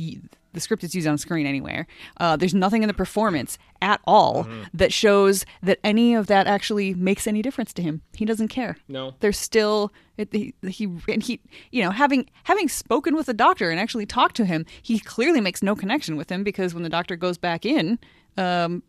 the 0.53 0.59
script 0.59 0.81
that's 0.81 0.95
used 0.95 1.07
on 1.07 1.17
screen 1.17 1.45
anywhere. 1.45 1.87
Uh, 2.17 2.35
there's 2.35 2.53
nothing 2.53 2.83
in 2.83 2.87
the 2.87 2.93
performance 2.93 3.57
at 3.81 4.01
all 4.05 4.47
that 4.73 4.91
shows 4.91 5.45
that 5.63 5.79
any 5.83 6.13
of 6.15 6.27
that 6.27 6.47
actually 6.47 6.93
makes 6.93 7.27
any 7.27 7.41
difference 7.41 7.73
to 7.73 7.81
him. 7.81 8.01
He 8.13 8.25
doesn't 8.25 8.49
care. 8.49 8.77
No. 8.87 9.15
There's 9.19 9.37
still 9.37 9.93
it, 10.17 10.33
he, 10.33 10.53
he 10.67 10.89
and 11.07 11.23
he 11.23 11.39
you 11.71 11.83
know 11.83 11.91
having 11.91 12.29
having 12.43 12.67
spoken 12.67 13.15
with 13.15 13.27
the 13.27 13.33
doctor 13.33 13.69
and 13.69 13.79
actually 13.79 14.05
talked 14.05 14.35
to 14.37 14.45
him, 14.45 14.65
he 14.81 14.99
clearly 14.99 15.41
makes 15.41 15.63
no 15.63 15.75
connection 15.75 16.17
with 16.17 16.31
him 16.31 16.43
because 16.43 16.73
when 16.73 16.83
the 16.83 16.89
doctor 16.89 17.15
goes 17.15 17.37
back 17.37 17.65
in, 17.65 17.99
um, 18.37 18.83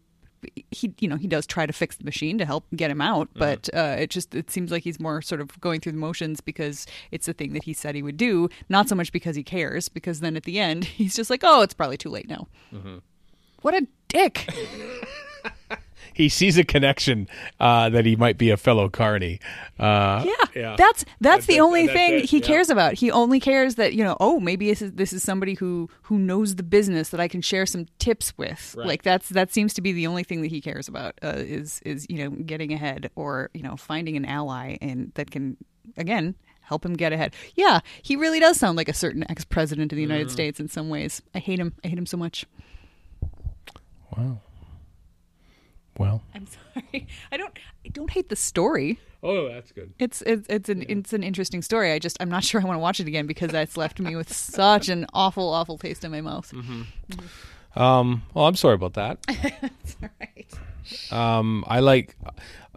he 0.71 0.93
you 1.01 1.09
know 1.09 1.17
he 1.17 1.27
does 1.27 1.47
try 1.47 1.67
to 1.67 1.73
fix 1.73 1.97
the 1.97 2.05
machine 2.05 2.39
to 2.39 2.45
help 2.45 2.65
get 2.75 2.91
him 2.91 3.01
out, 3.01 3.29
but 3.35 3.69
uh, 3.75 3.97
it 3.99 4.11
just 4.11 4.35
it 4.35 4.51
seems 4.51 4.71
like 4.71 4.83
he's 4.85 4.99
more 5.01 5.21
sort 5.23 5.41
of 5.41 5.59
going 5.61 5.81
through 5.81 5.93
the 5.93 5.99
motions 5.99 6.41
because 6.41 6.87
it's 7.11 7.27
the 7.27 7.33
thing 7.33 7.53
that 7.53 7.65
he 7.65 7.73
said 7.73 7.95
he 7.95 8.03
would 8.03 8.17
do, 8.17 8.49
not 8.69 8.89
so 8.89 8.95
much 8.95 9.13
because 9.13 9.37
he 9.37 9.43
cares. 9.43 9.89
Because 9.89 10.21
then 10.21 10.37
at 10.37 10.45
the 10.45 10.59
end 10.59 10.85
he's 11.01 11.15
just 11.15 11.31
like, 11.31 11.43
oh, 11.45 11.63
it's 11.63 11.75
probably 11.75 11.97
too 11.97 12.11
late 12.11 12.29
now. 12.29 12.47
What 13.63 13.75
a 13.75 13.87
dick! 14.09 14.49
He 16.13 16.29
sees 16.29 16.59
a 16.59 16.65
connection 16.65 17.29
uh, 17.59 17.89
that 17.89 18.05
he 18.05 18.17
might 18.17 18.37
be 18.37 18.51
a 18.51 18.57
fellow 18.57 18.89
Carney. 18.89 19.41
Uh, 19.79 20.25
Yeah, 20.27 20.35
yeah. 20.55 20.77
that's 20.77 21.05
that's 21.21 21.47
the 21.47 21.57
it, 21.57 21.61
only 21.61 21.87
that's 21.87 21.97
thing 21.97 22.15
it, 22.21 22.25
he 22.27 22.39
yeah. 22.39 22.47
cares 22.47 22.71
about. 22.71 22.95
He 22.95 23.11
only 23.11 23.41
cares 23.41 23.77
that 23.77 23.95
you 23.95 24.05
know, 24.05 24.17
oh, 24.21 24.41
maybe 24.41 24.69
this 24.69 24.83
is 24.83 24.93
this 24.93 25.13
is 25.13 25.23
somebody 25.23 25.55
who 25.55 25.89
who 26.03 26.19
knows 26.19 26.57
the 26.57 26.63
business 26.63 27.09
that 27.11 27.21
I 27.21 27.29
can 27.29 27.41
share 27.41 27.65
some 27.65 27.87
tips 27.99 28.37
with. 28.37 28.75
Right. 28.77 28.87
Like 28.87 29.03
that's 29.03 29.31
that 29.31 29.53
seems 29.53 29.73
to 29.75 29.81
be 29.81 29.93
the 29.93 30.07
only 30.07 30.25
thing 30.25 30.43
that 30.43 30.51
he 30.51 30.61
cares 30.61 30.89
about 30.89 31.15
uh, 31.23 31.35
is 31.37 31.81
is 31.85 32.07
you 32.11 32.19
know 32.19 32.31
getting 32.31 32.73
ahead 32.73 33.11
or 33.15 33.51
you 33.55 33.63
know 33.63 33.77
finding 33.77 34.17
an 34.17 34.27
ally 34.27 34.77
and 34.83 35.13
that 35.15 35.31
can 35.31 35.57
again 35.97 36.35
help 36.61 36.85
him 36.85 36.95
get 36.95 37.13
ahead. 37.13 37.35
Yeah, 37.57 37.81
he 38.03 38.15
really 38.15 38.39
does 38.39 38.57
sound 38.59 38.77
like 38.77 38.89
a 38.89 38.93
certain 38.93 39.25
ex 39.31 39.45
president 39.45 39.93
of 39.93 39.97
the. 39.97 40.11
United 40.11 40.31
States 40.31 40.61
in 40.61 40.69
some 40.69 40.89
ways. 40.89 41.23
I 41.35 41.39
hate 41.39 41.59
him. 41.59 41.75
I 41.85 41.89
hate 41.89 41.99
him 41.99 42.07
so 42.07 42.17
much. 42.17 42.47
Wow. 44.17 44.41
Well. 46.01 46.23
I'm 46.35 46.47
sorry. 46.47 47.07
I 47.33 47.37
don't. 47.37 47.59
I 47.85 47.89
don't 47.91 48.11
hate 48.11 48.31
the 48.31 48.37
story. 48.37 48.99
Oh, 49.23 49.49
that's 49.51 49.71
good. 49.71 49.93
It's 49.99 50.23
it's 50.23 50.47
it's 50.49 50.71
an 50.71 50.87
it's 50.89 51.13
an 51.13 51.23
interesting 51.23 51.61
story. 51.61 51.93
I 51.93 51.99
just 51.99 52.17
I'm 52.21 52.31
not 52.31 52.43
sure 52.49 52.61
I 52.61 52.65
want 52.65 52.77
to 52.77 52.81
watch 52.81 53.01
it 53.01 53.07
again 53.07 53.27
because 53.27 53.51
that's 53.51 53.77
left 53.77 54.01
me 54.01 54.17
with 54.17 54.33
such 54.33 54.89
an 54.89 55.05
awful 55.13 55.51
awful 55.51 55.77
taste 55.77 56.03
in 56.03 56.11
my 56.11 56.23
mouth. 56.23 56.51
Mm-hmm. 56.53 56.83
Mm-hmm. 56.83 57.27
Um, 57.77 58.23
well, 58.35 58.47
I'm 58.47 58.57
sorry 58.57 58.75
about 58.75 58.95
that. 58.95 59.19
All 60.03 60.09
right. 60.21 60.47
Um, 61.13 61.65
I 61.69 61.81
like 61.81 62.17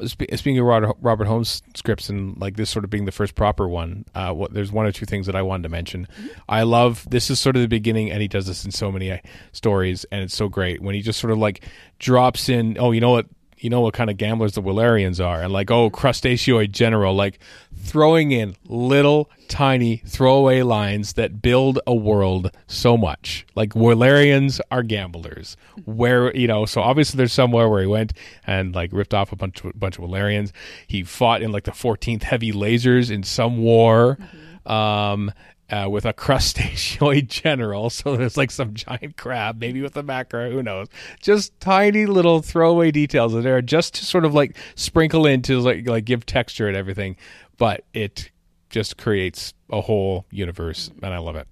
speaking 0.06 0.60
of 0.60 0.66
Robert, 0.66 0.96
Robert 1.02 1.26
Holmes 1.26 1.62
scripts 1.76 2.10
and 2.10 2.40
like 2.40 2.56
this 2.56 2.70
sort 2.70 2.84
of 2.84 2.90
being 2.90 3.06
the 3.06 3.12
first 3.12 3.36
proper 3.36 3.68
one. 3.68 4.06
Uh, 4.16 4.34
what, 4.34 4.54
there's 4.54 4.72
one 4.72 4.86
or 4.86 4.92
two 4.92 5.06
things 5.06 5.26
that 5.26 5.36
I 5.36 5.42
wanted 5.42 5.64
to 5.64 5.70
mention. 5.70 6.08
I 6.50 6.64
love 6.64 7.08
this 7.10 7.30
is 7.30 7.40
sort 7.40 7.56
of 7.56 7.62
the 7.62 7.68
beginning, 7.68 8.12
and 8.12 8.22
he 8.22 8.28
does 8.28 8.48
this 8.48 8.66
in 8.66 8.72
so 8.72 8.92
many 8.92 9.12
uh, 9.12 9.18
stories, 9.52 10.06
and 10.12 10.24
it's 10.24 10.36
so 10.36 10.50
great 10.50 10.82
when 10.82 10.96
he 10.96 11.02
just 11.02 11.20
sort 11.20 11.32
of 11.32 11.38
like 11.38 11.66
drops 12.00 12.50
in. 12.50 12.78
Oh, 12.80 12.92
you 12.92 13.02
know 13.02 13.12
what? 13.12 13.28
You 13.58 13.70
know 13.70 13.82
what 13.82 13.94
kind 13.94 14.10
of 14.10 14.18
gamblers 14.18 14.54
the 14.54 14.62
Wallerians 14.62 15.24
are, 15.24 15.42
and 15.42 15.54
like 15.54 15.72
oh, 15.72 15.90
crustaceoid 15.90 16.72
general, 16.72 17.16
like 17.16 17.40
throwing 17.84 18.32
in 18.32 18.56
little 18.68 19.30
tiny 19.50 19.98
throwaway 20.06 20.62
lines 20.62 21.14
that 21.14 21.42
build 21.42 21.80
a 21.86 21.94
world 21.94 22.50
so 22.66 22.98
much. 22.98 23.46
Like 23.56 23.74
Wallerians 23.74 24.60
are 24.72 24.84
gamblers. 24.84 25.58
Where 25.86 26.36
you 26.36 26.48
know, 26.48 26.66
so 26.66 26.82
obviously 26.82 27.18
there's 27.18 27.34
somewhere 27.34 27.70
where 27.70 27.82
he 27.82 27.88
went 27.88 28.14
and 28.48 28.74
like 28.74 28.92
ripped 28.94 29.14
off 29.14 29.32
a 29.32 29.36
bunch 29.36 29.64
of 29.64 29.78
bunch 29.80 29.98
of 30.00 30.06
Wallerians. 30.06 30.52
He 30.88 31.04
fought 31.04 31.42
in 31.42 31.52
like 31.52 31.66
the 31.66 31.72
14th 31.72 32.24
heavy 32.24 32.52
lasers 32.52 33.12
in 33.12 33.24
some 33.24 33.58
war. 33.58 34.18
Um 34.66 35.32
uh, 35.74 35.90
with 35.90 36.06
a 36.06 36.14
crustacioid 36.14 37.28
general, 37.30 37.90
so 37.90 38.16
there's 38.16 38.38
like 38.38 38.52
some 38.52 38.74
giant 38.74 39.18
crab, 39.18 39.60
maybe 39.60 39.82
with 39.82 39.98
a 39.98 40.04
Macra, 40.04 40.52
who 40.52 40.62
knows? 40.62 40.88
Just 41.20 41.58
tiny 41.60 42.06
little 42.06 42.42
throwaway 42.42 42.92
details 42.92 43.34
in 43.34 43.42
there, 43.42 43.62
just 43.62 43.96
to 43.96 44.06
sort 44.06 44.24
of 44.24 44.36
like 44.36 44.56
sprinkle 44.76 45.26
in 45.26 45.42
to 45.44 45.60
like 45.60 45.88
like 45.88 46.06
give 46.06 46.26
texture 46.26 46.68
and 46.68 46.78
everything. 46.78 47.16
But 47.58 47.84
it 47.94 48.32
just 48.70 48.98
creates 48.98 49.54
a 49.70 49.82
whole 49.82 50.26
universe, 50.32 50.92
and 51.02 51.14
I 51.14 51.20
love 51.20 51.36
it. 51.36 51.48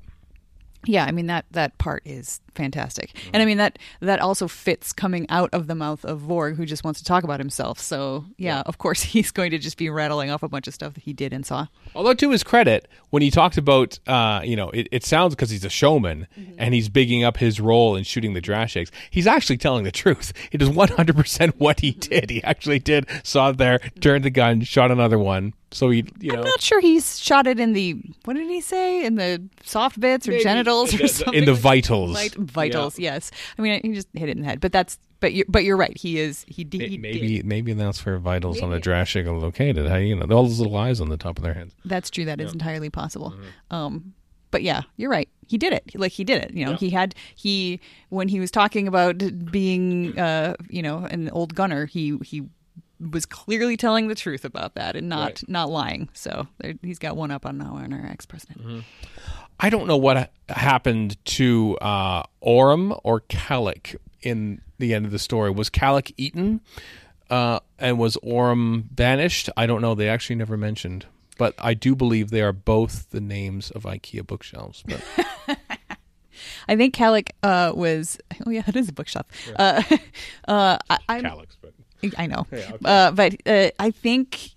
Yeah, 0.86 1.06
I 1.06 1.12
mean 1.12 1.28
that 1.28 1.46
that 1.52 1.78
part 1.78 2.02
is 2.06 2.42
fantastic, 2.56 3.14
mm-hmm. 3.14 3.30
and 3.34 3.42
I 3.42 3.46
mean 3.46 3.58
that 3.58 3.80
that 4.00 4.20
also 4.20 4.48
fits 4.48 4.94
coming 4.94 5.26
out 5.30 5.50
of 5.54 5.68
the 5.68 5.76
mouth 5.76 6.04
of 6.06 6.22
Vorg, 6.22 6.56
who 6.56 6.66
just 6.66 6.84
wants 6.84 7.00
to 7.00 7.06
talk 7.06 7.24
about 7.24 7.40
himself. 7.40 7.80
So 7.80 8.26
yeah, 8.38 8.62
of 8.66 8.78
course 8.78 9.02
he's 9.12 9.32
going 9.32 9.52
to 9.52 9.58
just 9.58 9.78
be 9.78 9.90
rattling 9.90 10.30
off 10.30 10.44
a 10.44 10.50
bunch 10.50 10.68
of 10.68 10.74
stuff 10.74 10.94
that 10.94 11.04
he 11.04 11.14
did 11.14 11.34
and 11.34 11.46
saw. 11.46 11.68
Although 11.96 12.14
to 12.14 12.30
his 12.32 12.44
credit, 12.44 12.88
when 13.10 13.22
he 13.22 13.32
talked 13.32 13.58
about, 13.58 14.00
uh, 14.08 14.42
you 14.44 14.56
know, 14.56 14.70
it, 14.72 14.88
it 14.92 15.04
sounds 15.04 15.36
because 15.36 15.50
he's 15.50 15.66
a 15.66 15.70
showman 15.70 16.28
mm-hmm. 16.38 16.54
and 16.58 16.74
he's 16.74 16.90
bigging 16.90 17.24
up 17.24 17.38
his 17.38 17.60
role 17.60 17.96
in 17.96 18.04
shooting 18.04 18.34
the 18.34 18.42
Drashigs. 18.42 18.90
He's 19.10 19.28
actually 19.28 19.58
telling 19.58 19.84
the 19.84 19.92
truth. 19.92 20.34
It 20.52 20.62
is 20.62 20.70
one 20.70 20.90
hundred 20.90 21.16
percent 21.16 21.60
what 21.60 21.80
he 21.80 21.92
mm-hmm. 21.92 22.10
did. 22.10 22.30
He 22.30 22.44
actually 22.44 22.80
did 22.80 23.08
saw 23.24 23.50
it 23.50 23.58
there, 23.58 23.80
turned 24.02 24.26
the 24.26 24.30
gun, 24.30 24.62
shot 24.62 24.92
another 24.92 25.18
one. 25.18 25.54
So 25.74 25.90
he, 25.90 26.06
you 26.20 26.34
know, 26.34 26.40
I'm 26.40 26.46
not 26.46 26.62
sure 26.62 26.82
he's 26.82 27.18
shot 27.18 27.48
it 27.48 27.60
in 27.60 27.72
the 27.72 27.94
what 28.26 28.34
did 28.34 28.50
he 28.50 28.60
say 28.60 29.06
in 29.06 29.16
the 29.16 29.42
soft 29.64 30.00
bits 30.00 30.28
or 30.28 30.38
genitals 30.40 30.94
or 30.94 31.08
something 31.08 31.34
in 31.34 31.46
the 31.46 31.54
like- 32.12 32.36
vitals. 32.46 32.96
Vit- 32.96 33.04
yes. 33.04 33.32
I 33.58 33.62
mean, 33.62 33.82
he 33.84 33.94
just 33.94 34.08
hit 34.14 34.30
it 34.30 34.38
in 34.38 34.42
the 34.44 34.48
head, 34.48 34.60
but 34.62 34.72
that's 34.72 34.98
but 35.20 35.34
you 35.34 35.46
but 35.48 35.64
you're 35.64 35.78
right. 35.78 35.96
He 35.98 36.20
is 36.20 36.46
he, 36.48 36.64
d- 36.64 36.88
he 36.88 36.98
maybe 36.98 37.38
did. 37.38 37.46
maybe 37.46 37.74
that's 37.74 38.06
where 38.06 38.18
vitals 38.18 38.62
on 38.62 38.72
the 38.72 38.80
Drashig 38.80 39.26
are 39.28 39.38
located. 39.38 39.88
How 39.88 39.98
you 39.98 40.16
know 40.16 40.26
all 40.36 40.44
those 40.44 40.60
little 40.60 40.76
eyes 40.78 41.00
on 41.00 41.10
the 41.10 41.18
top 41.18 41.38
of 41.38 41.44
their 41.44 41.54
heads. 41.54 41.76
That's 41.86 42.10
true. 42.10 42.26
That 42.26 42.42
is 42.42 42.54
entirely 42.54 42.90
possible. 42.90 43.32
Mm-hmm. 43.32 43.76
Um, 43.76 44.14
but 44.50 44.64
yeah, 44.64 44.82
you're 44.98 45.12
right. 45.12 45.30
He 45.48 45.58
did 45.58 45.74
it. 45.74 45.92
Like 45.96 46.12
he 46.12 46.24
did 46.24 46.44
it. 46.44 46.52
You 46.54 46.66
know, 46.66 46.76
he 46.76 46.90
had 46.90 47.14
he 47.36 47.80
when 48.10 48.28
he 48.30 48.40
was 48.40 48.52
talking 48.52 48.88
about 48.88 49.18
being, 49.52 50.18
uh, 50.18 50.56
you 50.70 50.82
know, 50.82 51.06
an 51.06 51.30
old 51.30 51.56
gunner. 51.56 51.86
He 51.86 52.18
he 52.24 52.44
was 53.00 53.26
clearly 53.26 53.78
telling 53.78 54.08
the 54.10 54.16
truth 54.16 54.46
about 54.46 54.76
that 54.76 54.96
and 54.96 55.10
not 55.10 55.24
Right. 55.26 55.44
not 55.50 55.70
lying. 55.70 56.10
So 56.14 56.48
there, 56.60 56.74
he's 56.84 57.00
got 57.00 57.16
one 57.16 57.32
up 57.32 57.46
on 57.46 57.62
on 57.62 57.94
our 57.94 58.06
ex 58.08 58.26
president. 58.26 58.60
Mm-hmm. 58.62 58.80
I 59.62 59.70
don't 59.70 59.86
know 59.86 59.98
what 59.98 60.32
happened 60.50 61.24
to 61.26 61.78
uh, 61.80 62.24
Orum 62.44 63.00
or 63.04 63.22
Kalik 63.22 63.96
in 64.22 64.60
the 64.80 64.96
end 64.96 65.06
of 65.06 65.12
the 65.12 65.20
story. 65.20 65.52
Was 65.52 65.70
Kalik 65.70 66.14
eaten 66.18 66.62
uh, 67.30 67.60
and 67.78 68.00
was 68.00 68.18
Orum 68.18 68.84
banished? 68.90 69.52
I 69.56 69.68
don't 69.68 69.82
know. 69.82 69.94
They 69.94 70.10
actually 70.10 70.38
never 70.38 70.58
mentioned. 70.58 71.06
But 71.38 71.54
I 71.60 71.76
do 71.76 71.96
believe 71.96 72.32
they 72.32 72.42
are 72.42 72.52
both 72.52 73.12
the 73.12 73.22
names 73.22 73.70
of 73.72 73.84
IKEA 73.84 74.26
bookshelves. 74.26 74.84
But 74.86 75.02
I 76.68 76.76
think 76.76 76.96
Kalik 76.96 77.30
uh, 77.44 77.72
was. 77.76 78.18
Oh 78.46 78.50
yeah, 78.50 78.64
it 78.68 78.76
is 78.76 78.90
a 78.90 78.94
bookshop. 78.94 79.32
Uh, 79.56 79.82
uh, 80.48 80.78
I, 80.90 80.98
I'm, 81.08 81.24
Kalik's, 81.24 81.58
but 81.62 81.74
I 82.18 82.26
know, 82.26 82.48
uh, 82.84 83.12
but 83.12 83.36
uh, 83.46 83.70
I 83.80 83.92
think 83.92 84.56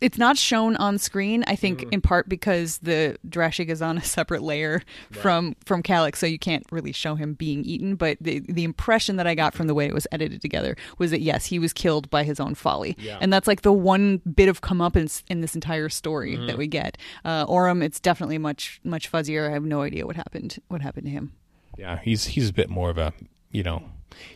it's 0.00 0.18
not 0.18 0.36
shown 0.36 0.76
on 0.76 0.98
screen. 0.98 1.44
I 1.46 1.56
think 1.56 1.86
in 1.92 2.00
part 2.00 2.28
because 2.28 2.78
the 2.78 3.16
Drashig 3.28 3.68
is 3.68 3.82
on 3.82 3.98
a 3.98 4.02
separate 4.02 4.42
layer 4.42 4.82
from 5.10 5.56
from 5.64 5.82
Kalik, 5.82 6.16
so 6.16 6.26
you 6.26 6.38
can't 6.38 6.64
really 6.70 6.92
show 6.92 7.14
him 7.14 7.34
being 7.34 7.64
eaten. 7.64 7.96
But 7.96 8.18
the 8.20 8.40
the 8.40 8.64
impression 8.64 9.16
that 9.16 9.26
I 9.26 9.34
got 9.34 9.54
from 9.54 9.66
the 9.66 9.74
way 9.74 9.86
it 9.86 9.94
was 9.94 10.06
edited 10.12 10.40
together 10.40 10.76
was 10.98 11.10
that 11.10 11.20
yes, 11.20 11.46
he 11.46 11.58
was 11.58 11.72
killed 11.72 12.08
by 12.10 12.24
his 12.24 12.38
own 12.40 12.54
folly, 12.54 12.96
Yeah. 12.98 13.18
and 13.20 13.32
that's 13.32 13.46
like 13.48 13.62
the 13.62 13.72
one 13.72 14.18
bit 14.18 14.48
of 14.48 14.60
comeuppance 14.60 15.22
in 15.28 15.40
this 15.40 15.54
entire 15.54 15.88
story 15.88 16.36
that 16.46 16.56
we 16.58 16.66
get. 16.66 16.96
Uh, 17.24 17.46
Orum, 17.46 17.82
it's 17.82 18.00
definitely 18.00 18.38
much 18.38 18.80
much 18.84 19.10
fuzzier. 19.10 19.48
I 19.48 19.52
have 19.52 19.64
no 19.64 19.82
idea 19.82 20.06
what 20.06 20.16
happened 20.16 20.60
what 20.68 20.80
happened 20.80 21.06
to 21.06 21.10
him. 21.12 21.32
Yeah, 21.76 21.98
he's 22.02 22.26
he's 22.26 22.48
a 22.50 22.52
bit 22.52 22.68
more 22.70 22.90
of 22.90 22.98
a 22.98 23.12
you 23.50 23.62
know 23.62 23.82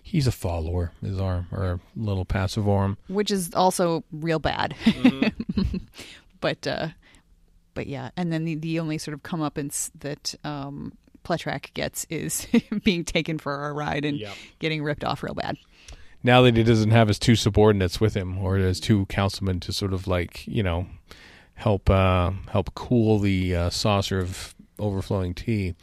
he's 0.02 0.26
a 0.26 0.32
follower 0.32 0.92
is 1.02 1.18
our 1.18 1.46
or 1.52 1.64
a 1.64 1.80
little 1.96 2.24
passive 2.24 2.68
arm. 2.68 2.96
which 3.08 3.30
is 3.30 3.52
also 3.54 4.04
real 4.12 4.38
bad. 4.38 4.74
but 6.40 6.66
uh, 6.66 6.88
but 7.74 7.86
yeah, 7.86 8.10
and 8.16 8.32
then 8.32 8.44
the, 8.44 8.54
the 8.56 8.78
only 8.80 8.98
sort 8.98 9.14
of 9.14 9.22
comeuppance 9.22 9.90
that 10.00 10.34
um, 10.44 10.92
Pletrac 11.24 11.72
gets 11.74 12.06
is 12.10 12.46
being 12.84 13.04
taken 13.04 13.38
for 13.38 13.66
a 13.68 13.72
ride 13.72 14.04
and 14.04 14.18
Yep. 14.18 14.34
getting 14.58 14.82
ripped 14.82 15.04
off 15.04 15.22
real 15.22 15.34
bad. 15.34 15.56
Now 16.24 16.42
that 16.42 16.56
he 16.56 16.62
doesn't 16.62 16.90
have 16.90 17.08
his 17.08 17.18
two 17.18 17.34
subordinates 17.34 18.00
with 18.00 18.14
him 18.14 18.38
or 18.38 18.56
his 18.56 18.78
two 18.78 19.06
councilmen 19.06 19.58
to 19.60 19.72
sort 19.72 19.92
of 19.92 20.06
like 20.06 20.46
you 20.46 20.62
know 20.62 20.86
help 21.54 21.88
uh, 21.90 22.30
help 22.50 22.74
cool 22.74 23.18
the 23.18 23.54
uh, 23.56 23.70
saucer 23.70 24.18
of 24.18 24.54
overflowing 24.78 25.34
tea. 25.34 25.74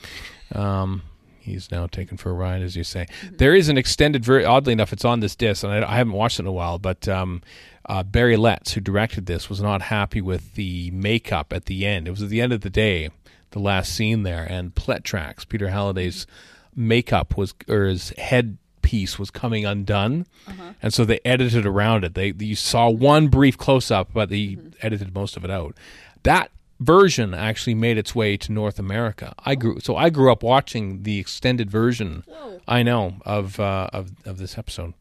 Um, 0.53 1.01
he's 1.39 1.71
now 1.71 1.88
taken 1.88 2.17
for 2.17 2.30
a 2.30 2.34
ride, 2.34 2.62
as 2.62 2.75
you 2.75 2.84
say. 2.84 3.08
There 3.32 3.56
is 3.56 3.69
an 3.69 3.78
extended, 3.78 4.23
very 4.23 4.45
oddly 4.45 4.73
enough, 4.73 4.93
it's 4.93 5.06
on 5.06 5.19
this 5.19 5.36
disc, 5.36 5.63
and 5.63 5.73
I, 5.73 5.91
I 5.91 5.95
haven't 5.95 6.13
watched 6.13 6.39
it 6.39 6.43
in 6.43 6.47
a 6.47 6.52
while. 6.52 6.80
But 6.80 7.08
um, 7.08 7.41
uh, 7.86 8.04
Barry 8.04 8.38
Letts, 8.38 8.73
who 8.73 8.82
directed 8.82 9.25
this, 9.25 9.49
was 9.49 9.62
not 9.62 9.84
happy 9.84 10.21
with 10.21 10.56
the 10.56 10.91
makeup 10.91 11.52
at 11.54 11.65
the 11.65 11.86
end. 11.86 12.08
It 12.08 12.12
was 12.12 12.21
at 12.21 12.30
the 12.30 12.41
end 12.41 12.54
of 12.54 12.62
the 12.62 12.69
day, 12.69 13.10
the 13.52 13.60
last 13.60 13.93
scene 13.93 14.23
there, 14.23 14.45
and 14.49 14.75
Pletrac's, 14.75 15.45
Peter 15.45 15.69
Halliday's 15.69 16.28
makeup 16.75 17.36
was 17.36 17.54
or 17.67 17.86
his 17.86 18.13
headpiece 18.17 19.17
was 19.17 19.32
coming 19.32 19.65
undone, 19.65 20.25
and 20.82 20.93
so 20.93 21.04
they 21.04 21.19
edited 21.25 21.65
around 21.65 22.04
it. 22.04 22.13
They 22.13 22.34
you 22.38 22.56
saw 22.56 22.89
one 22.89 23.28
brief 23.28 23.58
close 23.58 23.91
up, 23.91 24.10
but 24.13 24.30
they 24.30 24.58
edited 24.82 25.13
most 25.13 25.36
of 25.36 25.43
it 25.43 25.52
out. 25.52 25.75
That 26.23 26.52
version 26.79 27.33
actually 27.33 27.75
made 27.75 27.97
its 27.97 28.15
way 28.15 28.37
to 28.37 28.51
North 28.51 28.79
America. 28.79 29.33
I 29.39 29.55
grew 29.55 29.79
so 29.79 29.95
I 29.95 30.09
grew 30.09 30.31
up 30.31 30.43
watching 30.43 31.03
the 31.03 31.19
extended 31.19 31.69
version. 31.69 32.23
I 32.67 32.83
know 32.83 33.15
of 33.25 33.59
uh, 33.59 33.89
of 33.93 34.11
of 34.25 34.37
this 34.37 34.57
episode. 34.57 34.93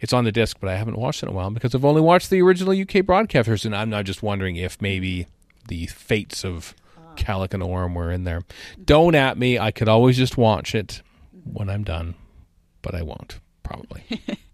It's 0.00 0.12
on 0.12 0.24
the 0.24 0.32
disc, 0.32 0.56
but 0.60 0.70
I 0.70 0.76
haven't 0.76 0.96
watched 0.96 1.22
it 1.22 1.26
in 1.26 1.32
a 1.32 1.36
while 1.36 1.50
because 1.50 1.74
I've 1.74 1.84
only 1.84 2.00
watched 2.00 2.30
the 2.30 2.40
original 2.40 2.72
UK 2.72 3.04
broadcasters, 3.04 3.64
and 3.66 3.76
I'm 3.76 3.90
not 3.90 4.06
just 4.06 4.22
wondering 4.22 4.56
if 4.56 4.80
maybe 4.80 5.26
the 5.68 5.86
fates 5.86 6.42
of 6.44 6.74
Kalik 7.16 7.52
and 7.52 7.62
Orm 7.62 7.94
were 7.94 8.10
in 8.10 8.24
there. 8.24 8.42
Don't 8.82 9.14
at 9.14 9.36
me. 9.36 9.58
I 9.58 9.70
could 9.70 9.88
always 9.88 10.16
just 10.16 10.38
watch 10.38 10.74
it 10.74 11.02
when 11.44 11.68
I'm 11.68 11.84
done, 11.84 12.14
but 12.82 12.94
I 12.94 13.02
won't 13.02 13.40
probably. 13.62 14.02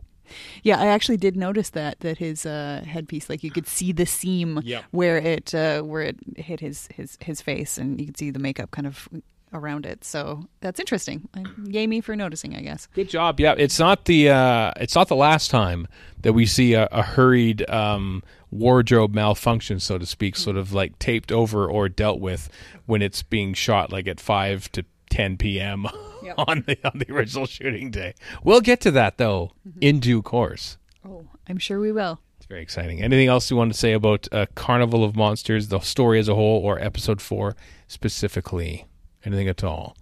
Yeah, 0.62 0.80
I 0.80 0.86
actually 0.86 1.16
did 1.16 1.36
notice 1.36 1.70
that 1.70 2.00
that 2.00 2.18
his 2.18 2.46
uh, 2.46 2.82
headpiece, 2.86 3.28
like 3.30 3.42
you 3.44 3.50
could 3.50 3.66
see 3.66 3.92
the 3.92 4.06
seam 4.06 4.60
Yep. 4.64 4.84
where 4.90 5.18
it 5.18 5.54
uh, 5.54 5.82
where 5.82 6.02
it 6.02 6.16
hit 6.36 6.60
his 6.60 6.88
his 6.94 7.16
his 7.20 7.40
face, 7.40 7.78
and 7.78 8.00
you 8.00 8.06
could 8.06 8.16
see 8.18 8.30
the 8.30 8.38
makeup 8.38 8.70
kind 8.70 8.86
of 8.86 9.08
around 9.52 9.86
it. 9.86 10.04
So 10.04 10.44
that's 10.60 10.80
interesting. 10.80 11.28
Uh, 11.36 11.44
Yay 11.64 11.86
me 11.86 12.00
for 12.00 12.16
noticing, 12.16 12.54
I 12.56 12.60
guess. 12.60 12.88
Good 12.94 13.08
job. 13.08 13.38
Yeah, 13.40 13.54
it's 13.56 13.78
not 13.78 14.04
the 14.06 14.30
uh, 14.30 14.72
it's 14.76 14.94
not 14.94 15.08
the 15.08 15.16
last 15.16 15.50
time 15.50 15.86
that 16.22 16.32
we 16.32 16.46
see 16.46 16.74
a, 16.74 16.88
a 16.90 17.02
hurried 17.02 17.68
um, 17.70 18.22
wardrobe 18.50 19.14
malfunction, 19.14 19.78
so 19.80 19.98
to 19.98 20.06
speak, 20.06 20.36
sort 20.36 20.56
of 20.56 20.72
like 20.72 20.98
taped 20.98 21.30
over 21.30 21.66
or 21.70 21.88
dealt 21.88 22.20
with 22.20 22.48
when 22.86 23.02
it's 23.02 23.22
being 23.22 23.54
shot 23.54 23.92
like 23.92 24.08
at 24.08 24.20
five 24.20 24.70
to 24.72 24.84
ten 25.10 25.36
p.m. 25.36 25.86
Yep. 26.26 26.34
on 26.38 26.64
the 26.66 26.78
on 26.84 26.98
the 26.98 27.12
original 27.12 27.46
shooting 27.46 27.90
day. 27.90 28.14
We'll 28.44 28.60
get 28.60 28.80
to 28.82 28.90
that 28.92 29.18
though 29.18 29.52
in 29.80 30.00
due 30.00 30.22
course. 30.22 30.76
Oh, 31.04 31.26
I'm 31.48 31.58
sure 31.58 31.80
we 31.80 31.92
will. 31.92 32.20
It's 32.36 32.46
very 32.46 32.62
exciting. 32.62 33.02
Anything 33.02 33.28
else 33.28 33.50
you 33.50 33.56
want 33.56 33.72
to 33.72 33.78
say 33.78 33.92
about 33.92 34.28
uh, 34.32 34.46
Carnival 34.54 35.04
of 35.04 35.16
Monsters, 35.16 35.68
the 35.68 35.80
story 35.80 36.18
as 36.18 36.28
a 36.28 36.34
whole, 36.34 36.62
or 36.62 36.78
episode 36.80 37.20
four 37.20 37.56
specifically? 37.88 38.86
Anything 39.24 39.48
at 39.48 39.64
all? 39.64 39.96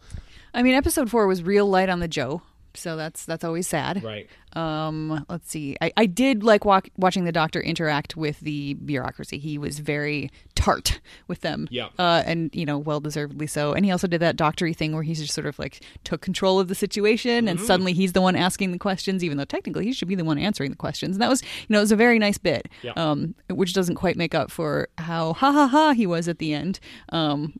I 0.52 0.62
mean, 0.62 0.74
episode 0.74 1.10
four 1.10 1.26
was 1.26 1.42
real 1.42 1.66
light 1.66 1.88
on 1.88 2.00
the 2.00 2.08
Joe, 2.08 2.42
so 2.76 2.96
that's 2.96 3.24
that's 3.24 3.44
always 3.44 3.66
sad. 3.66 4.02
Right. 4.02 4.28
Um, 4.54 5.24
let's 5.28 5.50
see. 5.50 5.76
I, 5.80 5.92
I 5.96 6.06
did 6.06 6.44
like 6.44 6.64
walk, 6.64 6.88
watching 6.96 7.24
the 7.24 7.32
Doctor 7.32 7.60
interact 7.60 8.16
with 8.16 8.38
the 8.40 8.74
bureaucracy. 8.74 9.38
He 9.38 9.58
was 9.58 9.80
very 9.80 10.30
tart 10.54 11.00
with 11.26 11.40
them. 11.40 11.66
Yeah. 11.70 11.88
Uh, 11.98 12.22
and 12.24 12.54
you 12.54 12.64
know, 12.64 12.78
well 12.78 13.00
deservedly 13.00 13.46
so. 13.46 13.72
And 13.72 13.84
he 13.84 13.90
also 13.90 14.06
did 14.06 14.20
that 14.20 14.36
doctory 14.36 14.72
thing 14.72 14.92
where 14.92 15.02
he's 15.02 15.20
just 15.20 15.34
sort 15.34 15.46
of 15.46 15.58
like 15.58 15.82
took 16.04 16.20
control 16.20 16.60
of 16.60 16.68
the 16.68 16.74
situation, 16.74 17.48
and 17.48 17.60
suddenly 17.60 17.92
he's 17.92 18.12
the 18.12 18.20
one 18.20 18.36
asking 18.36 18.72
the 18.72 18.78
questions, 18.78 19.24
even 19.24 19.38
though 19.38 19.44
technically 19.44 19.84
he 19.84 19.92
should 19.92 20.08
be 20.08 20.14
the 20.14 20.24
one 20.24 20.38
answering 20.38 20.70
the 20.70 20.76
questions. 20.76 21.16
And 21.16 21.22
that 21.22 21.28
was, 21.28 21.42
you 21.42 21.48
know, 21.70 21.78
it 21.78 21.82
was 21.82 21.92
a 21.92 21.96
very 21.96 22.18
nice 22.18 22.38
bit. 22.38 22.68
Yeah. 22.82 22.92
Um, 22.96 23.34
which 23.50 23.72
doesn't 23.72 23.96
quite 23.96 24.16
make 24.16 24.34
up 24.34 24.50
for 24.50 24.88
how 24.98 25.32
ha 25.32 25.50
ha 25.50 25.66
ha 25.66 25.92
he 25.92 26.06
was 26.06 26.28
at 26.28 26.38
the 26.38 26.54
end. 26.54 26.80
Um. 27.08 27.54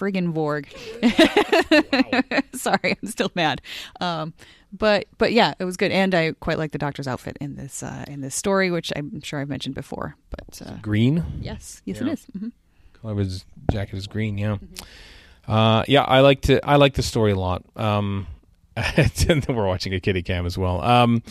Friggin' 0.00 0.32
Vorg. 0.32 0.66
Sorry, 2.58 2.96
I'm 3.02 3.08
still 3.08 3.30
mad. 3.34 3.60
Um, 4.00 4.32
but 4.72 5.06
but 5.18 5.32
yeah, 5.32 5.54
it 5.58 5.64
was 5.64 5.76
good, 5.76 5.90
and 5.92 6.14
I 6.14 6.32
quite 6.32 6.56
like 6.58 6.72
the 6.72 6.78
doctor's 6.78 7.06
outfit 7.06 7.36
in 7.40 7.56
this 7.56 7.82
uh, 7.82 8.04
in 8.08 8.20
this 8.20 8.34
story, 8.34 8.70
which 8.70 8.92
I'm 8.96 9.20
sure 9.20 9.40
I've 9.40 9.48
mentioned 9.48 9.74
before. 9.74 10.16
But 10.30 10.62
uh, 10.66 10.76
Green. 10.80 11.24
yes, 11.40 11.82
yes, 11.84 12.00
Yeah. 12.00 12.06
it 12.08 12.12
is. 12.14 12.26
hmm 12.38 12.48
color 13.00 13.12
of 13.12 13.18
his 13.18 13.44
jacket 13.70 13.96
is 13.96 14.06
green. 14.06 14.36
Yeah, 14.38 14.58
uh, 15.48 15.84
yeah. 15.88 16.02
I 16.02 16.20
like 16.20 16.42
to. 16.42 16.64
I 16.66 16.76
like 16.76 16.94
the 16.94 17.02
story 17.02 17.32
a 17.32 17.36
lot. 17.38 17.64
Um, 17.76 18.26
and 18.76 19.44
we're 19.48 19.66
watching 19.66 19.92
a 19.94 20.00
kitty 20.00 20.22
cam 20.22 20.46
as 20.46 20.56
well, 20.56 20.80
um, 20.82 21.22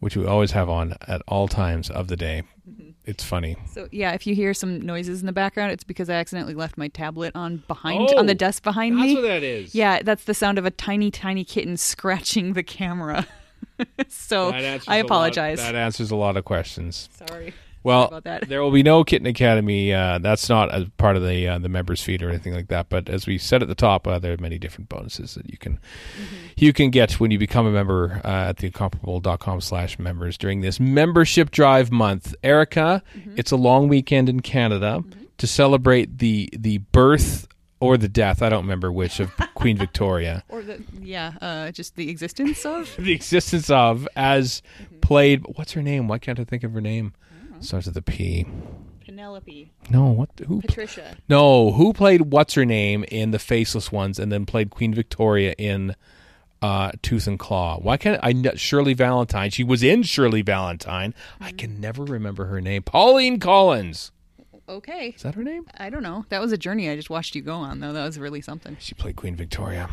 which 0.00 0.16
we 0.16 0.26
always 0.26 0.50
have 0.52 0.68
on 0.68 0.94
at 1.08 1.22
all 1.26 1.48
times 1.48 1.90
of 1.90 2.08
the 2.08 2.16
day. 2.16 2.42
It's 3.04 3.24
funny. 3.24 3.56
So 3.72 3.88
yeah, 3.90 4.12
if 4.12 4.26
you 4.26 4.34
hear 4.34 4.54
some 4.54 4.80
noises 4.80 5.20
in 5.20 5.26
the 5.26 5.32
background, 5.32 5.72
it's 5.72 5.82
because 5.84 6.08
I 6.08 6.14
accidentally 6.14 6.54
left 6.54 6.78
my 6.78 6.88
tablet 6.88 7.34
on 7.34 7.62
behind 7.66 8.10
Oh, 8.12 8.18
on 8.18 8.26
the 8.26 8.32
oh, 8.32 8.36
desk 8.36 8.62
behind 8.62 8.94
me. 8.96 9.14
that 9.20 9.42
is. 9.42 9.74
yeah, 9.74 10.02
that's 10.02 10.24
the 10.24 10.34
sound 10.34 10.56
of 10.58 10.64
a 10.66 10.70
tiny, 10.70 11.10
tiny 11.10 11.44
kitten 11.44 11.76
scratching 11.76 12.52
the 12.52 12.62
camera. 12.62 13.26
so 14.08 14.50
I 14.50 14.60
answers 14.60 14.88
I 14.88 14.96
a 14.96 14.98
lot- 14.98 15.04
apologize. 15.06 15.58
that 15.58 15.74
answers 15.74 16.10
a 16.10 16.16
lot 16.16 16.36
of 16.36 16.44
questions. 16.44 17.08
Sorry. 17.26 17.52
Well, 17.84 18.20
there 18.46 18.62
will 18.62 18.70
be 18.70 18.82
no 18.82 19.04
Kitten 19.04 19.26
Academy. 19.26 19.92
Uh, 19.92 20.18
that's 20.18 20.48
not 20.48 20.72
a 20.74 20.90
part 20.98 21.16
of 21.16 21.22
the 21.22 21.48
uh, 21.48 21.58
the 21.58 21.68
members 21.68 22.02
feed 22.02 22.22
or 22.22 22.28
anything 22.28 22.54
like 22.54 22.68
that. 22.68 22.88
But 22.88 23.08
as 23.08 23.26
we 23.26 23.38
said 23.38 23.62
at 23.62 23.68
the 23.68 23.74
top, 23.74 24.06
uh, 24.06 24.18
there 24.18 24.32
are 24.32 24.38
many 24.38 24.58
different 24.58 24.88
bonuses 24.88 25.34
that 25.34 25.50
you 25.50 25.58
can 25.58 25.78
you 26.56 26.72
can 26.72 26.90
get 26.90 27.18
when 27.20 27.30
you 27.30 27.38
become 27.38 27.66
a 27.66 27.72
member 27.72 28.20
uh, 28.24 28.50
at 28.50 28.56
theincomparable.com 28.58 29.60
slash 29.60 29.98
members 29.98 30.38
during 30.38 30.60
this 30.60 30.78
membership 30.78 31.50
drive 31.50 31.90
month. 31.90 32.34
Erica, 32.42 33.02
it's 33.36 33.50
a 33.50 33.56
long 33.56 33.88
weekend 33.88 34.28
in 34.28 34.40
Canada 34.40 35.02
to 35.38 35.46
celebrate 35.46 36.18
the 36.18 36.48
the 36.56 36.78
birth 36.78 37.48
or 37.80 37.96
the 37.96 38.08
death. 38.08 38.42
I 38.42 38.48
don't 38.48 38.62
remember 38.62 38.92
which 38.92 39.18
of 39.18 39.32
Queen 39.54 39.76
Victoria. 39.76 40.44
Or 40.48 40.62
the 40.62 40.82
yeah, 41.00 41.32
uh, 41.40 41.72
just 41.72 41.96
the 41.96 42.08
existence 42.10 42.64
of. 42.64 42.94
the 42.98 43.12
existence 43.12 43.68
of 43.70 44.06
as 44.14 44.62
played. 45.00 45.44
What's 45.56 45.72
her 45.72 45.82
name? 45.82 46.06
Why 46.06 46.18
can't 46.18 46.38
I 46.38 46.44
think 46.44 46.62
of 46.62 46.72
her 46.72 46.80
name? 46.80 47.12
Starts 47.62 47.86
with 47.86 47.96
a 47.96 48.02
P. 48.02 48.46
Penelope, 49.04 49.72
No, 49.90 50.06
what? 50.06 50.30
Who? 50.46 50.60
Patricia. 50.60 51.16
No, 51.28 51.72
who 51.72 51.92
played 51.92 52.32
what's 52.32 52.54
her 52.54 52.64
name 52.64 53.04
in 53.08 53.30
the 53.30 53.38
Faceless 53.38 53.90
Ones, 53.90 54.18
and 54.18 54.30
then 54.30 54.46
played 54.46 54.70
Queen 54.70 54.94
Victoria 54.94 55.54
in 55.58 55.96
uh, 56.60 56.92
Tooth 57.02 57.26
and 57.26 57.38
Claw? 57.38 57.78
Why 57.78 57.96
can't 57.96 58.20
I? 58.22 58.54
Shirley 58.54 58.94
Valentine. 58.94 59.50
She 59.50 59.64
was 59.64 59.82
in 59.82 60.02
Shirley 60.02 60.42
Valentine. 60.42 61.14
I 61.40 61.52
can 61.52 61.80
never 61.80 62.04
remember 62.04 62.46
her 62.46 62.60
name. 62.60 62.82
Pauline 62.82 63.40
Collins. 63.40 64.12
Okay. 64.72 65.12
Is 65.14 65.22
that 65.22 65.34
her 65.34 65.44
name? 65.44 65.66
I 65.76 65.90
don't 65.90 66.02
know. 66.02 66.24
That 66.30 66.40
was 66.40 66.50
a 66.52 66.56
journey 66.56 66.88
I 66.88 66.96
just 66.96 67.10
watched 67.10 67.34
you 67.34 67.42
go 67.42 67.54
on, 67.54 67.80
though. 67.80 67.92
That 67.92 68.04
was 68.04 68.18
really 68.18 68.40
something. 68.40 68.76
She 68.80 68.94
played 68.94 69.16
Queen 69.16 69.36
Victoria. 69.36 69.88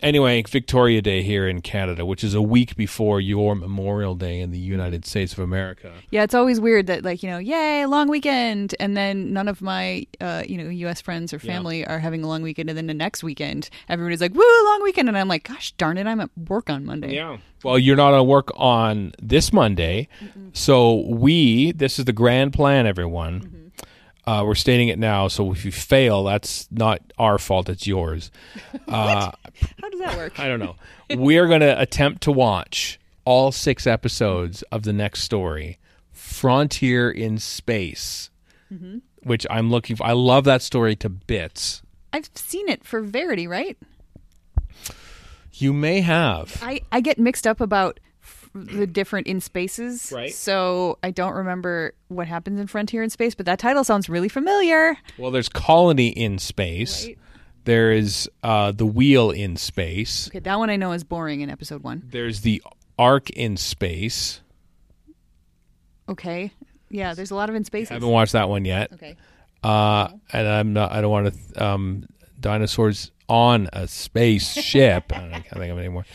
Anyway, 0.00 0.40
Victoria 0.46 1.02
Day 1.02 1.22
here 1.22 1.48
in 1.48 1.60
Canada, 1.60 2.06
which 2.06 2.22
is 2.22 2.32
a 2.32 2.42
week 2.42 2.76
before 2.76 3.20
your 3.20 3.56
Memorial 3.56 4.14
Day 4.14 4.38
in 4.40 4.52
the 4.52 4.58
United 4.58 5.04
States 5.04 5.32
of 5.32 5.40
America. 5.40 5.92
Yeah, 6.10 6.22
it's 6.22 6.34
always 6.34 6.60
weird 6.60 6.86
that, 6.86 7.02
like, 7.02 7.22
you 7.24 7.28
know, 7.28 7.38
yay, 7.38 7.84
long 7.84 8.08
weekend. 8.08 8.76
And 8.78 8.96
then 8.96 9.32
none 9.32 9.48
of 9.48 9.60
my, 9.60 10.06
uh, 10.20 10.44
you 10.46 10.56
know, 10.56 10.70
U.S. 10.70 11.00
friends 11.00 11.32
or 11.32 11.40
family 11.40 11.84
are 11.84 11.98
having 11.98 12.22
a 12.22 12.28
long 12.28 12.42
weekend. 12.42 12.68
And 12.68 12.78
then 12.78 12.86
the 12.86 12.94
next 12.94 13.24
weekend, 13.24 13.70
everybody's 13.88 14.20
like, 14.20 14.34
woo, 14.34 14.64
long 14.66 14.84
weekend. 14.84 15.08
And 15.08 15.18
I'm 15.18 15.26
like, 15.26 15.48
gosh 15.48 15.72
darn 15.72 15.98
it, 15.98 16.06
I'm 16.06 16.20
at 16.20 16.30
work 16.48 16.70
on 16.70 16.84
Monday. 16.84 17.14
Yeah. 17.14 17.38
Well, 17.64 17.76
you're 17.76 17.96
not 17.96 18.14
on 18.14 18.24
work 18.28 18.50
on 18.54 19.14
this 19.20 19.52
Monday. 19.52 20.06
So 20.52 21.06
we, 21.08 21.72
this 21.72 21.98
is 21.98 22.04
the 22.04 22.12
grand 22.12 22.52
plan, 22.52 22.86
everyone. 22.86 23.57
Uh, 24.28 24.44
we're 24.44 24.54
stating 24.54 24.88
it 24.88 24.98
now. 24.98 25.26
So 25.28 25.50
if 25.52 25.64
you 25.64 25.72
fail, 25.72 26.22
that's 26.24 26.68
not 26.70 27.00
our 27.18 27.38
fault. 27.38 27.68
It's 27.68 27.86
yours. 27.86 28.30
Uh, 28.86 29.30
How 29.82 29.88
does 29.90 30.00
that 30.00 30.16
work? 30.16 30.38
I 30.40 30.48
don't 30.48 30.60
know. 30.60 30.76
We're 31.14 31.46
going 31.46 31.60
to 31.60 31.78
attempt 31.80 32.22
to 32.24 32.32
watch 32.32 32.98
all 33.24 33.52
six 33.52 33.86
episodes 33.86 34.62
of 34.72 34.82
the 34.82 34.92
next 34.92 35.22
story, 35.22 35.78
Frontier 36.12 37.10
in 37.10 37.38
Space. 37.38 38.30
which 39.22 39.46
I'm 39.50 39.70
looking 39.70 39.96
for. 39.96 40.04
I 40.06 40.12
love 40.12 40.44
that 40.44 40.62
story 40.62 40.94
to 40.96 41.08
bits. 41.08 41.82
I've 42.12 42.28
seen 42.34 42.68
it 42.68 42.84
for 42.84 43.00
Verity, 43.02 43.46
right? 43.46 43.76
You 45.54 45.72
may 45.72 46.00
have. 46.00 46.58
I, 46.62 46.80
I 46.92 47.00
get 47.00 47.18
mixed 47.18 47.46
up 47.46 47.60
about 47.60 47.98
the 48.66 48.86
different 48.86 49.26
in 49.26 49.40
spaces. 49.40 50.12
Right. 50.14 50.32
So 50.32 50.98
I 51.02 51.10
don't 51.10 51.34
remember 51.34 51.94
what 52.08 52.26
happens 52.26 52.60
in 52.60 52.66
Frontier 52.66 53.02
in 53.02 53.10
Space, 53.10 53.34
but 53.34 53.46
that 53.46 53.58
title 53.58 53.84
sounds 53.84 54.08
really 54.08 54.28
familiar. 54.28 54.96
Well, 55.18 55.30
there's 55.30 55.48
Colony 55.48 56.08
in 56.08 56.38
Space. 56.38 57.06
Right. 57.06 57.18
There 57.64 57.92
is 57.92 58.30
uh, 58.42 58.72
the 58.72 58.86
Wheel 58.86 59.30
in 59.30 59.56
Space. 59.56 60.28
Okay, 60.28 60.38
that 60.38 60.58
one 60.58 60.70
I 60.70 60.76
know 60.76 60.92
is 60.92 61.04
boring 61.04 61.42
in 61.42 61.50
episode 61.50 61.82
one. 61.82 62.02
There's 62.06 62.40
the 62.40 62.62
Ark 62.98 63.30
in 63.30 63.56
Space. 63.56 64.40
Okay. 66.08 66.50
Yeah, 66.90 67.14
there's 67.14 67.30
a 67.30 67.34
lot 67.34 67.50
of 67.50 67.54
in 67.54 67.64
spaces. 67.64 67.90
I 67.90 67.94
haven't 67.94 68.08
watched 68.08 68.32
that 68.32 68.48
one 68.48 68.64
yet. 68.64 68.92
Okay. 68.94 69.16
Uh, 69.62 70.08
and 70.32 70.48
I'm 70.48 70.72
not. 70.72 70.92
I 70.92 71.00
don't 71.00 71.10
want 71.10 71.34
to. 71.34 71.64
Um, 71.64 72.04
dinosaurs 72.40 73.10
on 73.28 73.68
a 73.72 73.86
spaceship. 73.88 75.12
I 75.16 75.20
don't 75.20 75.30
can't 75.32 75.48
think 75.48 75.72
of 75.72 75.78
it 75.78 75.80
anymore. 75.80 76.06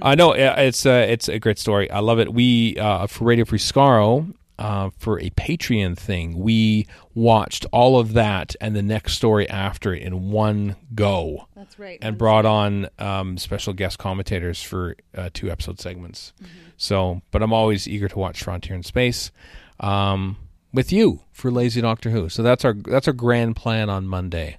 I 0.00 0.14
know 0.14 0.32
uh, 0.32 0.54
it's 0.58 0.86
uh, 0.86 1.06
it's 1.08 1.28
a 1.28 1.38
great 1.38 1.58
story. 1.58 1.90
I 1.90 2.00
love 2.00 2.18
it. 2.18 2.32
We 2.32 2.76
uh, 2.78 3.06
for 3.06 3.24
Radio 3.24 3.44
Free 3.44 3.58
Skaro. 3.58 4.34
Uh, 4.58 4.90
for 4.96 5.18
a 5.18 5.28
Patreon 5.30 5.96
thing, 5.98 6.38
we 6.38 6.86
watched 7.14 7.66
all 7.72 7.98
of 7.98 8.12
that 8.12 8.54
and 8.60 8.76
the 8.76 8.82
next 8.82 9.14
story 9.14 9.48
after 9.48 9.92
it 9.92 10.02
in 10.02 10.30
one 10.30 10.76
go, 10.94 11.48
That's 11.56 11.76
right. 11.80 11.98
and 12.00 12.16
brought 12.16 12.46
on 12.46 12.88
um, 13.00 13.38
special 13.38 13.72
guest 13.72 13.98
commentators 13.98 14.62
for 14.62 14.94
uh, 15.16 15.30
two 15.32 15.50
episode 15.50 15.80
segments. 15.80 16.32
So, 16.76 17.22
but 17.32 17.42
I'm 17.42 17.52
always 17.52 17.88
eager 17.88 18.06
to 18.08 18.18
watch 18.18 18.44
Frontier 18.44 18.76
in 18.76 18.84
Space 18.84 19.32
um, 19.80 20.36
with 20.72 20.92
you 20.92 21.20
for 21.32 21.50
Lazy 21.50 21.80
Doctor 21.80 22.10
Who. 22.10 22.28
So 22.28 22.42
that's 22.42 22.64
our 22.64 22.74
that's 22.74 23.06
our 23.06 23.14
grand 23.14 23.56
plan 23.56 23.90
on 23.90 24.06
Monday. 24.06 24.56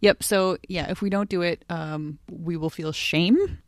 Yep. 0.00 0.22
So 0.22 0.58
yeah, 0.68 0.90
if 0.90 1.02
we 1.02 1.10
don't 1.10 1.28
do 1.28 1.42
it, 1.42 1.64
um, 1.68 2.18
we 2.30 2.56
will 2.56 2.70
feel 2.70 2.92
shame. 2.92 3.58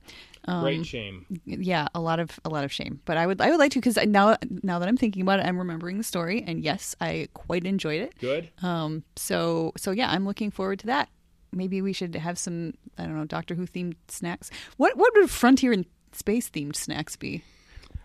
Great 0.47 0.85
shame. 0.85 1.25
Yeah, 1.47 1.89
a 1.95 2.01
lot 2.01 2.21
of 2.21 2.39
a 2.45 2.51
lot 2.51 2.65
of 2.65 2.73
shame. 2.73 3.01
But 3.07 3.17
I 3.17 3.27
would 3.27 3.41
I 3.41 3.51
would 3.51 3.59
like 3.59 3.73
to 3.73 3.79
because 3.79 3.97
now 4.07 4.37
now 4.63 4.79
that 4.79 4.89
I'm 4.89 4.97
thinking 4.97 5.23
about 5.23 5.41
it, 5.41 5.47
I'm 5.47 5.59
remembering 5.59 5.97
the 5.97 6.05
story, 6.05 6.45
and 6.47 6.63
yes, 6.63 6.95
I 7.01 7.29
quite 7.33 7.65
enjoyed 7.65 8.03
it. 8.03 8.13
Good. 8.21 8.51
Um. 8.63 9.05
So 9.17 9.73
so 9.77 9.91
yeah, 9.91 10.11
I'm 10.11 10.27
looking 10.27 10.51
forward 10.51 10.81
to 10.81 10.87
that. 10.87 11.09
Maybe 11.53 11.81
we 11.81 11.93
should 11.93 12.15
have 12.15 12.39
some 12.39 12.75
I 12.99 13.05
don't 13.05 13.17
know 13.17 13.25
Doctor 13.25 13.55
Who 13.55 13.67
themed 13.67 13.95
snacks. 14.09 14.51
What 14.77 14.97
what 14.97 15.13
would 15.15 15.31
Frontier 15.31 15.73
in 15.73 15.87
Space 16.13 16.51
themed 16.51 16.77
snacks 16.77 17.17
be? 17.17 17.43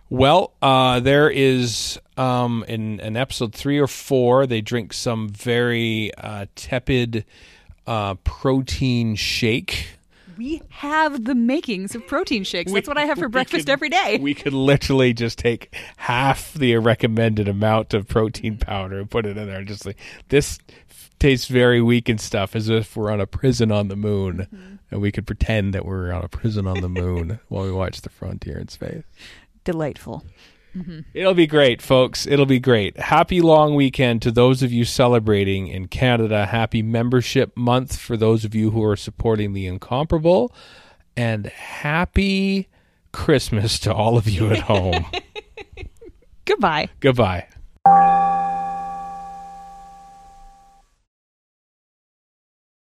Well, 0.09 0.53
uh, 0.61 0.99
there 1.01 1.29
is 1.29 1.99
um, 2.17 2.65
in, 2.67 2.99
in 2.99 3.15
episode 3.15 3.53
three 3.53 3.77
or 3.77 3.87
four, 3.87 4.47
they 4.47 4.61
drink 4.61 4.91
some 4.93 5.29
very 5.29 6.11
uh, 6.15 6.47
tepid 6.55 7.25
uh, 7.85 8.15
protein 8.23 9.15
shake. 9.15 9.89
We 10.37 10.61
have 10.69 11.25
the 11.25 11.35
makings 11.35 11.93
of 11.95 12.07
protein 12.07 12.43
shakes. 12.43 12.71
That's 12.71 12.87
We- 12.87 12.91
what 12.91 12.97
I 12.97 13.05
have 13.05 13.19
for 13.19 13.29
breakfast 13.29 13.65
could- 13.67 13.71
every 13.73 13.89
day. 13.89 14.17
We 14.19 14.33
could 14.33 14.53
literally 14.53 15.13
just 15.13 15.37
take 15.37 15.75
half 15.97 16.53
the 16.53 16.77
recommended 16.77 17.47
amount 17.47 17.93
of 17.93 18.07
protein 18.07 18.57
powder 18.57 18.99
and 18.99 19.09
put 19.11 19.25
it 19.25 19.37
in 19.37 19.47
there. 19.47 19.63
Just 19.63 19.85
like 19.85 19.97
this 20.29 20.57
tastes 21.19 21.47
very 21.47 21.81
weak 21.81 22.07
and 22.09 22.19
stuff, 22.19 22.55
as 22.55 22.69
if 22.69 22.95
we're 22.95 23.11
on 23.11 23.19
a 23.19 23.27
prison 23.27 23.71
on 23.71 23.89
the 23.89 23.95
moon, 23.97 24.47
Mm-hmm. 24.53 24.75
and 24.91 25.01
we 25.01 25.11
could 25.11 25.27
pretend 25.27 25.73
that 25.73 25.85
we're 25.85 26.11
on 26.13 26.23
a 26.23 26.29
prison 26.29 26.65
on 26.65 26.79
the 26.81 26.89
moon 26.89 27.39
while 27.49 27.65
we 27.65 27.71
watch 27.71 28.01
the 28.01 28.09
frontier 28.09 28.57
in 28.57 28.69
space. 28.69 29.03
Delightful. 29.69 30.23
It'll 31.13 31.35
be 31.35 31.45
great, 31.45 31.79
folks. 31.79 32.25
It'll 32.25 32.47
be 32.47 32.59
great. 32.59 32.97
Happy 32.97 33.39
long 33.39 33.75
weekend 33.75 34.23
to 34.23 34.31
those 34.31 34.63
of 34.63 34.71
you 34.71 34.83
celebrating 34.83 35.67
in 35.67 35.87
Canada. 35.87 36.47
Happy 36.47 36.81
membership 36.81 37.55
month 37.55 37.97
for 37.97 38.17
those 38.17 38.45
of 38.45 38.55
you 38.55 38.71
who 38.71 38.83
are 38.83 38.95
supporting 38.95 39.53
the 39.53 39.67
incomparable. 39.67 40.51
And 41.15 41.45
happy 41.47 42.67
Christmas 43.11 43.77
to 43.79 43.93
all 43.93 44.17
of 44.17 44.27
you 44.27 44.49
at 44.49 44.61
home. 44.61 45.05
Goodbye. 46.45 46.89
Goodbye. 46.99 47.45